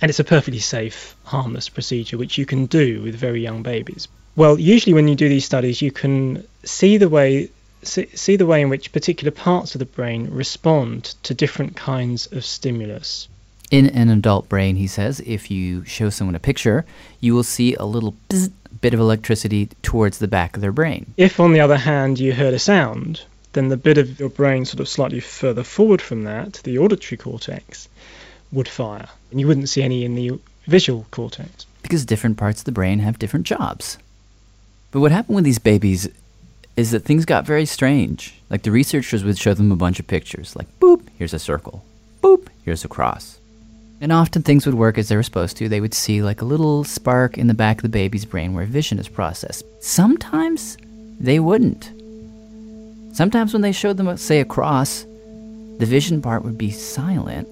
And 0.00 0.08
it's 0.08 0.20
a 0.20 0.24
perfectly 0.24 0.60
safe, 0.60 1.16
harmless 1.24 1.68
procedure 1.68 2.16
which 2.16 2.38
you 2.38 2.46
can 2.46 2.66
do 2.66 3.02
with 3.02 3.16
very 3.16 3.42
young 3.42 3.62
babies. 3.62 4.08
Well, 4.38 4.56
usually 4.56 4.94
when 4.94 5.08
you 5.08 5.16
do 5.16 5.28
these 5.28 5.44
studies, 5.44 5.82
you 5.82 5.90
can 5.90 6.46
see 6.62 6.96
the 6.96 7.08
way 7.08 7.50
see, 7.82 8.06
see 8.14 8.36
the 8.36 8.46
way 8.46 8.62
in 8.62 8.68
which 8.68 8.92
particular 8.92 9.32
parts 9.32 9.74
of 9.74 9.80
the 9.80 9.84
brain 9.84 10.30
respond 10.30 11.16
to 11.24 11.34
different 11.34 11.74
kinds 11.74 12.28
of 12.30 12.44
stimulus. 12.44 13.26
In 13.72 13.86
an 13.86 14.08
adult 14.10 14.48
brain, 14.48 14.76
he 14.76 14.86
says, 14.86 15.18
if 15.26 15.50
you 15.50 15.84
show 15.86 16.08
someone 16.08 16.36
a 16.36 16.38
picture, 16.38 16.86
you 17.18 17.34
will 17.34 17.42
see 17.42 17.74
a 17.74 17.84
little 17.84 18.14
bit 18.80 18.94
of 18.94 19.00
electricity 19.00 19.70
towards 19.82 20.18
the 20.18 20.28
back 20.28 20.54
of 20.54 20.62
their 20.62 20.70
brain. 20.70 21.12
If, 21.16 21.40
on 21.40 21.52
the 21.52 21.60
other 21.60 21.76
hand, 21.76 22.20
you 22.20 22.32
heard 22.32 22.54
a 22.54 22.60
sound, 22.60 23.22
then 23.54 23.70
the 23.70 23.76
bit 23.76 23.98
of 23.98 24.20
your 24.20 24.28
brain 24.28 24.64
sort 24.64 24.78
of 24.78 24.88
slightly 24.88 25.18
further 25.18 25.64
forward 25.64 26.00
from 26.00 26.22
that, 26.22 26.60
the 26.62 26.78
auditory 26.78 27.16
cortex, 27.16 27.88
would 28.52 28.68
fire. 28.68 29.08
And 29.32 29.40
you 29.40 29.48
wouldn't 29.48 29.68
see 29.68 29.82
any 29.82 30.04
in 30.04 30.14
the 30.14 30.38
visual 30.68 31.06
cortex. 31.10 31.66
Because 31.82 32.06
different 32.06 32.36
parts 32.36 32.60
of 32.60 32.66
the 32.66 32.72
brain 32.72 33.00
have 33.00 33.18
different 33.18 33.44
jobs. 33.44 33.98
But 34.90 35.00
what 35.00 35.12
happened 35.12 35.36
with 35.36 35.44
these 35.44 35.58
babies 35.58 36.08
is 36.76 36.92
that 36.92 37.04
things 37.04 37.24
got 37.24 37.44
very 37.44 37.66
strange. 37.66 38.34
Like 38.48 38.62
the 38.62 38.70
researchers 38.70 39.24
would 39.24 39.38
show 39.38 39.52
them 39.52 39.72
a 39.72 39.76
bunch 39.76 40.00
of 40.00 40.06
pictures, 40.06 40.56
like 40.56 40.68
boop, 40.80 41.02
here's 41.18 41.34
a 41.34 41.38
circle, 41.38 41.84
boop, 42.22 42.48
here's 42.64 42.84
a 42.84 42.88
cross. 42.88 43.38
And 44.00 44.12
often 44.12 44.42
things 44.42 44.64
would 44.64 44.76
work 44.76 44.96
as 44.96 45.08
they 45.08 45.16
were 45.16 45.24
supposed 45.24 45.56
to. 45.56 45.68
They 45.68 45.80
would 45.80 45.92
see 45.92 46.22
like 46.22 46.40
a 46.40 46.44
little 46.44 46.84
spark 46.84 47.36
in 47.36 47.48
the 47.48 47.54
back 47.54 47.78
of 47.78 47.82
the 47.82 47.88
baby's 47.88 48.24
brain 48.24 48.54
where 48.54 48.64
vision 48.64 48.98
is 48.98 49.08
processed. 49.08 49.64
Sometimes 49.80 50.78
they 51.18 51.40
wouldn't. 51.40 51.90
Sometimes 53.12 53.52
when 53.52 53.62
they 53.62 53.72
showed 53.72 53.96
them, 53.96 54.16
say, 54.16 54.38
a 54.38 54.44
cross, 54.44 55.02
the 55.78 55.86
vision 55.86 56.22
part 56.22 56.44
would 56.44 56.56
be 56.56 56.70
silent, 56.70 57.48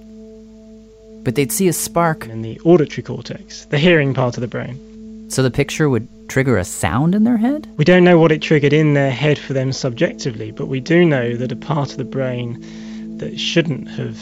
but 1.25 1.35
they'd 1.35 1.51
see 1.51 1.67
a 1.67 1.73
spark 1.73 2.27
in 2.29 2.43
the 2.43 2.61
auditory 2.61 3.03
cortex, 3.03 3.65
the 3.67 3.79
hearing 3.79 4.15
part 4.15 4.37
of 4.37 4.41
the 4.41 4.47
brain. 4.47 4.79
So 5.29 5.43
the 5.43 5.51
picture 5.51 5.89
would 5.89 6.09
trigger 6.29 6.57
a 6.57 6.65
sound 6.65 7.15
in 7.15 7.25
their 7.25 7.37
head? 7.37 7.69
We 7.77 7.85
don't 7.85 8.05
know 8.05 8.19
what 8.19 8.33
it 8.33 8.43
triggered 8.43 8.73
in 8.73 8.95
their 8.95 9.11
head 9.11 9.39
for 9.39 9.53
them 9.53 9.73
subjectively, 9.73 10.51
but 10.53 10.67
we 10.67 10.81
do 10.81 11.05
know 11.05 11.35
that 11.37 11.53
a 11.53 11.57
part 11.57 11.93
of 11.93 11.99
the 11.99 12.05
brain 12.05 13.17
that 13.19 13.39
shouldn't 13.39 13.89
have 13.91 14.17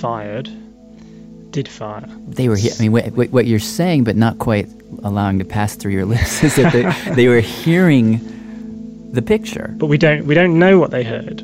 fired 0.00 0.48
did 1.50 1.68
fire. 1.68 2.04
They 2.28 2.48
were. 2.48 2.56
He- 2.56 2.70
I 2.70 2.74
mean, 2.80 2.92
what, 2.92 3.06
what, 3.12 3.30
what 3.30 3.46
you're 3.46 3.58
saying, 3.58 4.04
but 4.04 4.14
not 4.16 4.38
quite 4.38 4.68
allowing 5.02 5.38
to 5.38 5.44
pass 5.44 5.74
through 5.74 5.92
your 5.92 6.04
lips, 6.14 6.44
is 6.44 6.54
that 6.56 6.72
they, 6.72 7.14
they 7.14 7.28
were 7.28 7.40
hearing 7.40 8.20
the 9.12 9.22
picture. 9.22 9.74
But 9.76 9.86
we 9.86 9.98
don't 9.98 10.26
we 10.26 10.34
don't 10.34 10.58
know 10.58 10.78
what 10.78 10.90
they 10.90 11.02
heard. 11.02 11.42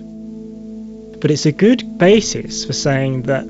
But 1.21 1.31
it's 1.31 1.47
a 1.47 1.53
good 1.53 1.99
basis 1.99 2.65
for 2.65 2.73
saying 2.73 3.23
that 3.23 3.45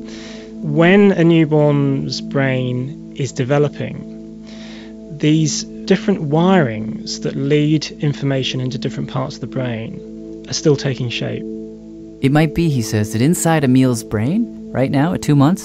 when 0.62 1.10
a 1.12 1.24
newborn's 1.24 2.20
brain 2.20 3.14
is 3.16 3.32
developing, 3.32 4.11
these 5.22 5.62
different 5.62 6.20
wirings 6.30 7.22
that 7.22 7.36
lead 7.36 7.86
information 8.02 8.60
into 8.60 8.76
different 8.76 9.08
parts 9.08 9.36
of 9.36 9.40
the 9.40 9.46
brain 9.46 10.44
are 10.48 10.52
still 10.52 10.74
taking 10.76 11.08
shape. 11.08 11.44
It 12.20 12.32
might 12.32 12.56
be, 12.56 12.68
he 12.68 12.82
says, 12.82 13.12
that 13.12 13.22
inside 13.22 13.62
Amil's 13.62 14.02
brain, 14.02 14.72
right 14.72 14.90
now 14.90 15.14
at 15.14 15.22
two 15.22 15.36
months, 15.36 15.64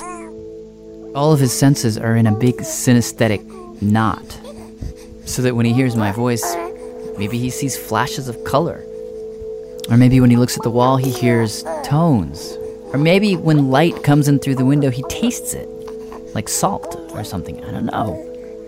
all 1.15 1.34
of 1.34 1.39
his 1.39 1.52
senses 1.52 1.98
are 1.98 2.15
in 2.15 2.28
a 2.28 2.36
big 2.38 2.58
synesthetic 2.58 3.41
knot. 3.82 4.39
So 5.26 5.41
that 5.41 5.56
when 5.56 5.65
he 5.65 5.74
hears 5.74 5.96
my 5.96 6.12
voice, 6.12 6.46
maybe 7.17 7.39
he 7.39 7.50
sees 7.50 7.76
flashes 7.76 8.30
of 8.30 8.43
color. 8.43 8.84
Or 9.89 9.98
maybe 9.98 10.20
when 10.20 10.30
he 10.30 10.38
looks 10.38 10.56
at 10.56 10.62
the 10.62 10.70
wall, 10.70 10.98
he 10.98 11.10
hears 11.10 11.63
tones. 11.84 12.56
Or 12.93 13.00
maybe 13.00 13.36
when 13.36 13.72
light 13.72 14.04
comes 14.04 14.28
in 14.28 14.38
through 14.38 14.56
the 14.56 14.65
window, 14.65 14.91
he 14.91 15.02
tastes 15.10 15.56
it, 15.56 15.67
like 16.36 16.48
salt 16.48 16.96
or 17.13 17.24
something. 17.24 17.63
I 17.65 17.72
don't 17.72 17.86
know. 17.88 18.27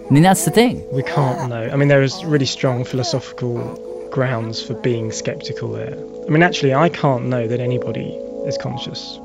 I 0.10 0.14
mean, 0.14 0.24
that's 0.24 0.44
the 0.44 0.50
thing. 0.50 0.84
We 0.92 1.04
can't 1.04 1.50
know. 1.50 1.70
I 1.72 1.76
mean, 1.76 1.88
there 1.88 2.02
is 2.02 2.26
really 2.26 2.48
strong 2.48 2.84
philosophical 2.84 4.10
grounds 4.10 4.60
for 4.60 4.74
being 4.74 5.12
skeptical 5.12 5.72
there. 5.72 5.94
I 6.26 6.30
mean, 6.32 6.42
actually, 6.42 6.74
I 6.74 6.90
can't 6.90 7.26
know 7.26 7.48
that 7.48 7.60
anybody 7.60 8.10
is 8.48 8.58
conscious. 8.58 9.20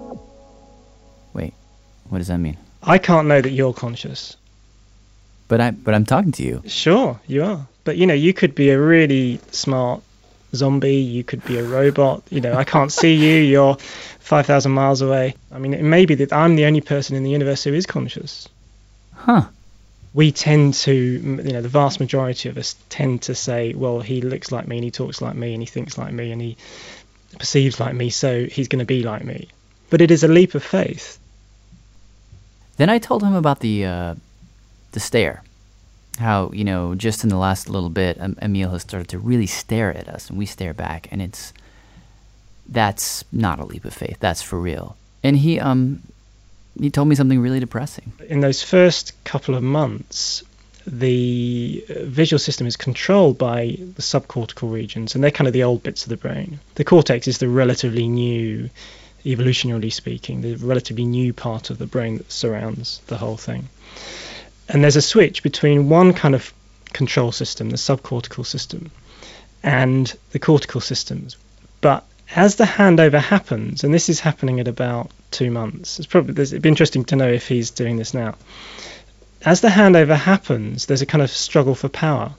Wait, 1.33 1.55
what 2.11 2.19
does 2.19 2.29
that 2.29 2.37
mean? 2.37 2.59
I 2.83 2.99
can't 2.99 3.29
know 3.29 3.41
that 3.41 3.51
you're 3.51 3.73
conscious. 3.73 4.37
But 5.49 5.63
I, 5.63 5.71
but 5.71 5.95
I'm 5.95 6.05
talking 6.05 6.33
to 6.33 6.43
you. 6.43 6.63
Sure, 6.67 7.19
you 7.27 7.45
are. 7.45 7.67
But 7.85 7.97
you 7.97 8.07
know, 8.07 8.15
you 8.15 8.35
could 8.35 8.55
be 8.55 8.69
a 8.69 8.79
really 8.79 9.41
smart 9.53 10.03
zombie. 10.55 10.97
You 10.97 11.25
could 11.25 11.43
be 11.47 11.57
a 11.57 11.65
robot. 11.65 12.25
You 12.29 12.43
know, 12.43 12.53
I 12.53 12.65
can't 12.65 12.93
see 12.93 13.15
you. 13.15 13.43
You're 13.53 13.77
five 14.21 14.45
thousand 14.45 14.73
miles 14.73 15.01
away. 15.01 15.35
I 15.51 15.59
mean, 15.59 15.73
it 15.73 15.83
may 15.83 16.05
be 16.05 16.15
that 16.17 16.33
I'm 16.35 16.57
the 16.57 16.67
only 16.67 16.83
person 16.83 17.17
in 17.17 17.23
the 17.23 17.31
universe 17.31 17.65
who 17.65 17.73
is 17.73 17.87
conscious. 17.87 18.49
Huh. 19.15 19.47
We 20.15 20.31
tend 20.33 20.75
to, 20.75 20.95
you 20.95 21.53
know, 21.53 21.61
the 21.61 21.69
vast 21.69 21.99
majority 22.01 22.49
of 22.49 22.57
us 22.57 22.77
tend 22.89 23.23
to 23.23 23.35
say, 23.35 23.75
well, 23.75 24.01
he 24.01 24.21
looks 24.23 24.53
like 24.53 24.67
me 24.69 24.77
and 24.77 24.85
he 24.85 24.91
talks 24.91 25.21
like 25.21 25.35
me 25.35 25.53
and 25.53 25.63
he 25.63 25.67
thinks 25.67 25.99
like 25.99 26.13
me 26.13 26.31
and 26.33 26.41
he 26.41 26.57
perceives 27.39 27.81
like 27.81 27.95
me, 27.95 28.11
so 28.11 28.47
he's 28.47 28.69
going 28.69 28.79
to 28.79 28.85
be 28.87 29.03
like 29.03 29.25
me. 29.25 29.49
But 29.91 30.01
it 30.01 30.11
is 30.11 30.23
a 30.23 30.29
leap 30.29 30.55
of 30.55 30.63
faith. 30.63 31.19
Then 32.77 32.89
I 32.91 32.99
told 32.99 33.23
him 33.23 33.35
about 33.35 33.61
the 33.61 33.85
uh, 33.85 34.15
the 34.93 35.01
stare. 35.01 35.43
how 36.19 36.51
you 36.53 36.65
know 36.65 36.95
just 36.95 37.25
in 37.25 37.29
the 37.31 37.37
last 37.37 37.69
little 37.69 37.91
bit, 37.91 38.17
Em- 38.21 38.37
Amil 38.41 38.71
has 38.71 38.83
started 38.83 39.09
to 39.09 39.19
really 39.19 39.47
stare 39.47 39.93
at 39.97 40.09
us, 40.09 40.29
and 40.31 40.39
we 40.39 40.47
stare 40.47 40.75
back, 40.75 41.09
and 41.11 41.21
it's 41.23 41.53
that's 42.69 43.25
not 43.33 43.59
a 43.59 43.65
leap 43.65 43.85
of 43.85 43.93
faith. 43.95 44.17
That's 44.21 44.43
for 44.43 44.59
real. 44.61 44.97
And 45.23 45.37
he 45.39 45.59
um 45.61 46.03
he 46.79 46.91
told 46.91 47.09
me 47.09 47.15
something 47.15 47.41
really 47.41 47.61
depressing. 47.61 48.13
In 48.29 48.41
those 48.41 48.63
first 48.63 49.13
couple 49.25 49.55
of 49.55 49.63
months, 49.63 50.43
the 50.87 51.85
visual 51.89 52.39
system 52.39 52.67
is 52.67 52.77
controlled 52.77 53.39
by 53.39 53.77
the 53.79 54.03
subcortical 54.03 54.71
regions, 54.71 55.15
and 55.15 55.25
they're 55.25 55.31
kind 55.31 55.49
of 55.49 55.55
the 55.55 55.63
old 55.63 55.83
bits 55.83 56.03
of 56.03 56.11
the 56.11 56.17
brain. 56.17 56.61
The 56.75 56.85
cortex 56.85 57.27
is 57.27 57.39
the 57.39 57.49
relatively 57.49 58.07
new, 58.09 58.69
evolutionarily 59.25 59.93
speaking, 59.93 60.43
the 60.43 60.57
relatively 60.57 61.05
new 61.05 61.33
part 61.33 61.71
of 61.71 61.79
the 61.79 61.87
brain 61.87 62.19
that 62.19 62.31
surrounds 62.31 63.01
the 63.07 63.17
whole 63.17 63.37
thing. 63.37 63.69
And 64.69 64.83
there's 64.83 64.97
a 64.97 65.03
switch 65.03 65.43
between 65.43 65.89
one 65.89 66.13
kind 66.13 66.35
of 66.35 66.53
control 66.93 67.33
system, 67.33 67.71
the 67.71 67.77
subcortical 67.77 68.45
system, 68.45 68.91
and 69.63 70.15
the 70.33 70.39
cortical 70.39 70.81
systems. 70.81 71.37
But 71.81 72.05
as 72.35 72.57
the 72.57 72.65
handover 72.65 73.21
happens, 73.21 73.85
and 73.85 73.95
this 73.95 74.09
is 74.09 74.21
happening 74.21 74.61
at 74.61 74.69
about 74.69 75.11
two 75.31 75.51
months, 75.51 75.99
it's 75.99 76.07
probably 76.07 76.43
it'd 76.43 76.63
be 76.63 76.69
interesting 76.69 77.05
to 77.07 77.17
know 77.17 77.29
if 77.29 77.49
he's 77.49 77.71
doing 77.71 77.97
this 77.97 78.15
now. 78.15 78.35
As 79.45 79.61
the 79.61 79.69
handover 79.69 80.17
happens, 80.17 80.87
there's 80.87 81.03
a 81.03 81.07
kind 81.07 81.23
of 81.23 81.31
struggle 81.31 81.75
for 81.75 81.89
power, 81.89 82.33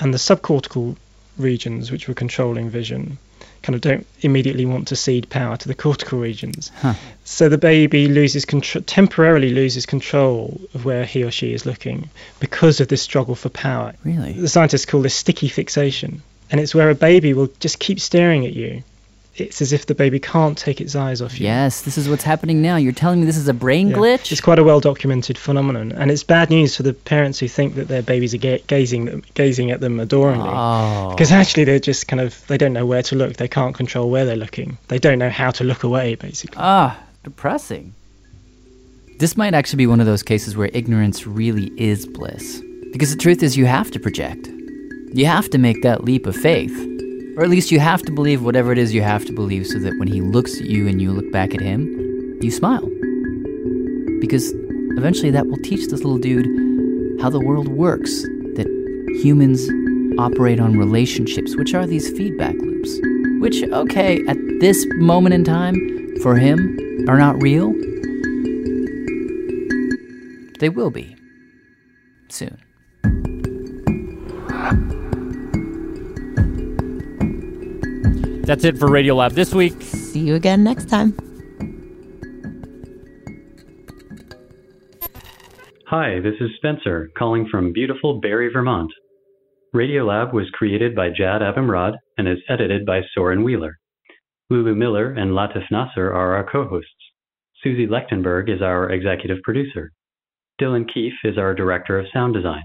and 0.00 0.12
the 0.12 0.18
subcortical 0.18 0.96
regions, 1.38 1.90
which 1.90 2.08
were 2.08 2.14
controlling 2.14 2.68
vision, 2.68 3.18
kind 3.62 3.74
of 3.74 3.80
don't 3.80 4.06
immediately 4.20 4.66
want 4.66 4.88
to 4.88 4.96
cede 4.96 5.28
power 5.28 5.56
to 5.56 5.68
the 5.68 5.74
cortical 5.74 6.18
regions. 6.18 6.70
Huh. 6.80 6.94
So 7.24 7.48
the 7.48 7.58
baby 7.58 8.08
loses 8.08 8.44
control, 8.44 8.82
temporarily 8.84 9.50
loses 9.50 9.86
control 9.86 10.60
of 10.74 10.84
where 10.84 11.04
he 11.04 11.24
or 11.24 11.30
she 11.30 11.52
is 11.52 11.66
looking 11.66 12.10
because 12.40 12.80
of 12.80 12.88
this 12.88 13.02
struggle 13.02 13.34
for 13.34 13.48
power. 13.48 13.94
Really? 14.04 14.32
The 14.32 14.48
scientists 14.48 14.84
call 14.84 15.02
this 15.02 15.14
sticky 15.14 15.48
fixation, 15.48 16.22
and 16.50 16.60
it's 16.60 16.74
where 16.74 16.90
a 16.90 16.94
baby 16.94 17.34
will 17.34 17.48
just 17.60 17.78
keep 17.78 18.00
staring 18.00 18.46
at 18.46 18.52
you. 18.52 18.82
It's 19.40 19.60
as 19.62 19.72
if 19.72 19.86
the 19.86 19.94
baby 19.94 20.18
can't 20.18 20.56
take 20.58 20.80
its 20.80 20.94
eyes 20.96 21.20
off 21.22 21.38
you. 21.38 21.44
Yes, 21.46 21.82
this 21.82 21.96
is 21.98 22.08
what's 22.08 22.24
happening 22.24 22.60
now. 22.62 22.76
You're 22.76 22.92
telling 22.92 23.20
me 23.20 23.26
this 23.26 23.36
is 23.36 23.48
a 23.48 23.54
brain 23.54 23.88
Yeah. 23.88 23.96
glitch? 23.96 24.32
It's 24.32 24.40
quite 24.40 24.58
a 24.58 24.64
well 24.64 24.80
documented 24.80 25.38
phenomenon, 25.38 25.92
and 25.92 26.10
it's 26.10 26.22
bad 26.24 26.50
news 26.50 26.76
for 26.76 26.82
the 26.82 26.92
parents 26.94 27.38
who 27.38 27.48
think 27.48 27.74
that 27.76 27.88
their 27.88 28.02
babies 28.02 28.34
are 28.34 28.38
ga- 28.38 28.62
gazing 28.66 29.22
gazing 29.34 29.70
at 29.70 29.80
them 29.80 30.00
adoringly. 30.00 30.50
Oh. 30.52 31.10
Because 31.10 31.32
actually, 31.32 31.64
they're 31.64 31.78
just 31.78 32.08
kind 32.08 32.20
of 32.20 32.44
they 32.48 32.58
don't 32.58 32.72
know 32.72 32.86
where 32.86 33.02
to 33.02 33.16
look. 33.16 33.36
They 33.36 33.48
can't 33.48 33.74
control 33.74 34.10
where 34.10 34.24
they're 34.24 34.36
looking. 34.36 34.78
They 34.88 34.98
don't 34.98 35.18
know 35.18 35.30
how 35.30 35.50
to 35.52 35.64
look 35.64 35.82
away, 35.84 36.14
basically. 36.16 36.58
Ah, 36.60 36.98
depressing. 37.24 37.92
This 39.18 39.36
might 39.36 39.52
actually 39.54 39.78
be 39.78 39.86
one 39.88 40.00
of 40.00 40.06
those 40.06 40.22
cases 40.22 40.56
where 40.56 40.70
ignorance 40.72 41.26
really 41.26 41.72
is 41.76 42.06
bliss. 42.06 42.62
Because 42.92 43.10
the 43.10 43.16
truth 43.20 43.42
is, 43.42 43.56
you 43.56 43.66
have 43.66 43.90
to 43.90 43.98
project. 43.98 44.48
You 45.12 45.26
have 45.26 45.50
to 45.50 45.58
make 45.58 45.82
that 45.82 46.04
leap 46.04 46.26
of 46.26 46.36
faith. 46.36 46.72
Or 47.38 47.44
at 47.44 47.50
least 47.50 47.70
you 47.70 47.78
have 47.78 48.02
to 48.02 48.10
believe 48.10 48.42
whatever 48.42 48.72
it 48.72 48.78
is 48.78 48.92
you 48.92 49.02
have 49.02 49.24
to 49.26 49.32
believe 49.32 49.64
so 49.64 49.78
that 49.78 49.96
when 50.00 50.08
he 50.08 50.20
looks 50.20 50.60
at 50.60 50.66
you 50.66 50.88
and 50.88 51.00
you 51.00 51.12
look 51.12 51.30
back 51.30 51.54
at 51.54 51.60
him, 51.60 51.86
you 52.42 52.50
smile. 52.50 52.84
Because 54.20 54.52
eventually 54.96 55.30
that 55.30 55.46
will 55.46 55.58
teach 55.58 55.86
this 55.86 56.02
little 56.02 56.18
dude 56.18 56.48
how 57.22 57.30
the 57.30 57.38
world 57.38 57.68
works, 57.68 58.22
that 58.56 58.66
humans 59.22 59.68
operate 60.18 60.58
on 60.58 60.76
relationships, 60.76 61.54
which 61.54 61.74
are 61.74 61.86
these 61.86 62.10
feedback 62.10 62.56
loops. 62.56 62.98
Which, 63.40 63.62
okay, 63.62 64.20
at 64.26 64.36
this 64.58 64.84
moment 64.96 65.32
in 65.32 65.44
time, 65.44 65.76
for 66.22 66.34
him, 66.34 67.06
are 67.08 67.18
not 67.18 67.40
real. 67.40 67.72
They 70.58 70.70
will 70.70 70.90
be. 70.90 71.14
Soon. 72.30 72.58
That's 78.48 78.64
it 78.64 78.78
for 78.78 78.88
Radiolab 78.88 79.34
this 79.34 79.54
week. 79.54 79.74
See 79.82 80.20
you 80.20 80.34
again 80.34 80.64
next 80.64 80.88
time. 80.88 81.12
Hi, 85.88 86.18
this 86.20 86.32
is 86.40 86.48
Spencer, 86.56 87.10
calling 87.18 87.46
from 87.50 87.74
beautiful 87.74 88.22
Barre, 88.22 88.50
Vermont. 88.50 88.90
Radiolab 89.74 90.32
was 90.32 90.48
created 90.54 90.96
by 90.96 91.10
Jad 91.10 91.42
Abumrad 91.42 91.96
and 92.16 92.26
is 92.26 92.38
edited 92.48 92.86
by 92.86 93.02
Soren 93.14 93.44
Wheeler. 93.44 93.76
Lulu 94.48 94.74
Miller 94.74 95.12
and 95.12 95.32
Latif 95.32 95.70
Nasser 95.70 96.10
are 96.10 96.34
our 96.34 96.50
co-hosts. 96.50 96.88
Susie 97.62 97.86
Lechtenberg 97.86 98.48
is 98.48 98.62
our 98.62 98.88
executive 98.90 99.42
producer. 99.44 99.92
Dylan 100.58 100.86
Keefe 100.90 101.20
is 101.22 101.36
our 101.36 101.54
director 101.54 101.98
of 101.98 102.06
sound 102.14 102.32
design. 102.32 102.64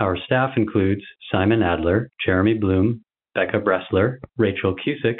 Our 0.00 0.16
staff 0.26 0.54
includes 0.56 1.02
Simon 1.30 1.62
Adler, 1.62 2.10
Jeremy 2.26 2.54
Bloom, 2.54 3.03
Becca 3.34 3.60
Bressler, 3.60 4.18
Rachel 4.36 4.74
Cusick, 4.76 5.18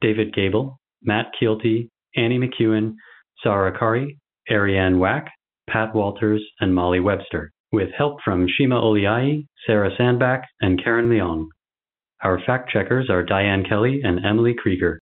David 0.00 0.34
Gebel, 0.34 0.78
Matt 1.02 1.26
Keelty, 1.40 1.88
Annie 2.16 2.38
McEwen, 2.38 2.94
Sarah 3.42 3.76
Qari, 3.78 4.18
Ariane 4.50 4.98
Wack, 4.98 5.26
Pat 5.68 5.94
Walters, 5.94 6.44
and 6.60 6.74
Molly 6.74 7.00
Webster, 7.00 7.50
with 7.72 7.88
help 7.96 8.18
from 8.24 8.46
Shima 8.48 8.80
Oliai, 8.80 9.46
Sarah 9.66 9.90
Sandbach, 9.96 10.42
and 10.60 10.82
Carin 10.82 11.08
Leong. 11.08 11.46
Our 12.22 12.40
fact 12.46 12.70
checkers 12.70 13.10
are 13.10 13.22
Diane 13.22 13.64
Kelly 13.68 14.00
and 14.02 14.24
Emily 14.24 14.54
Krieger. 14.54 14.98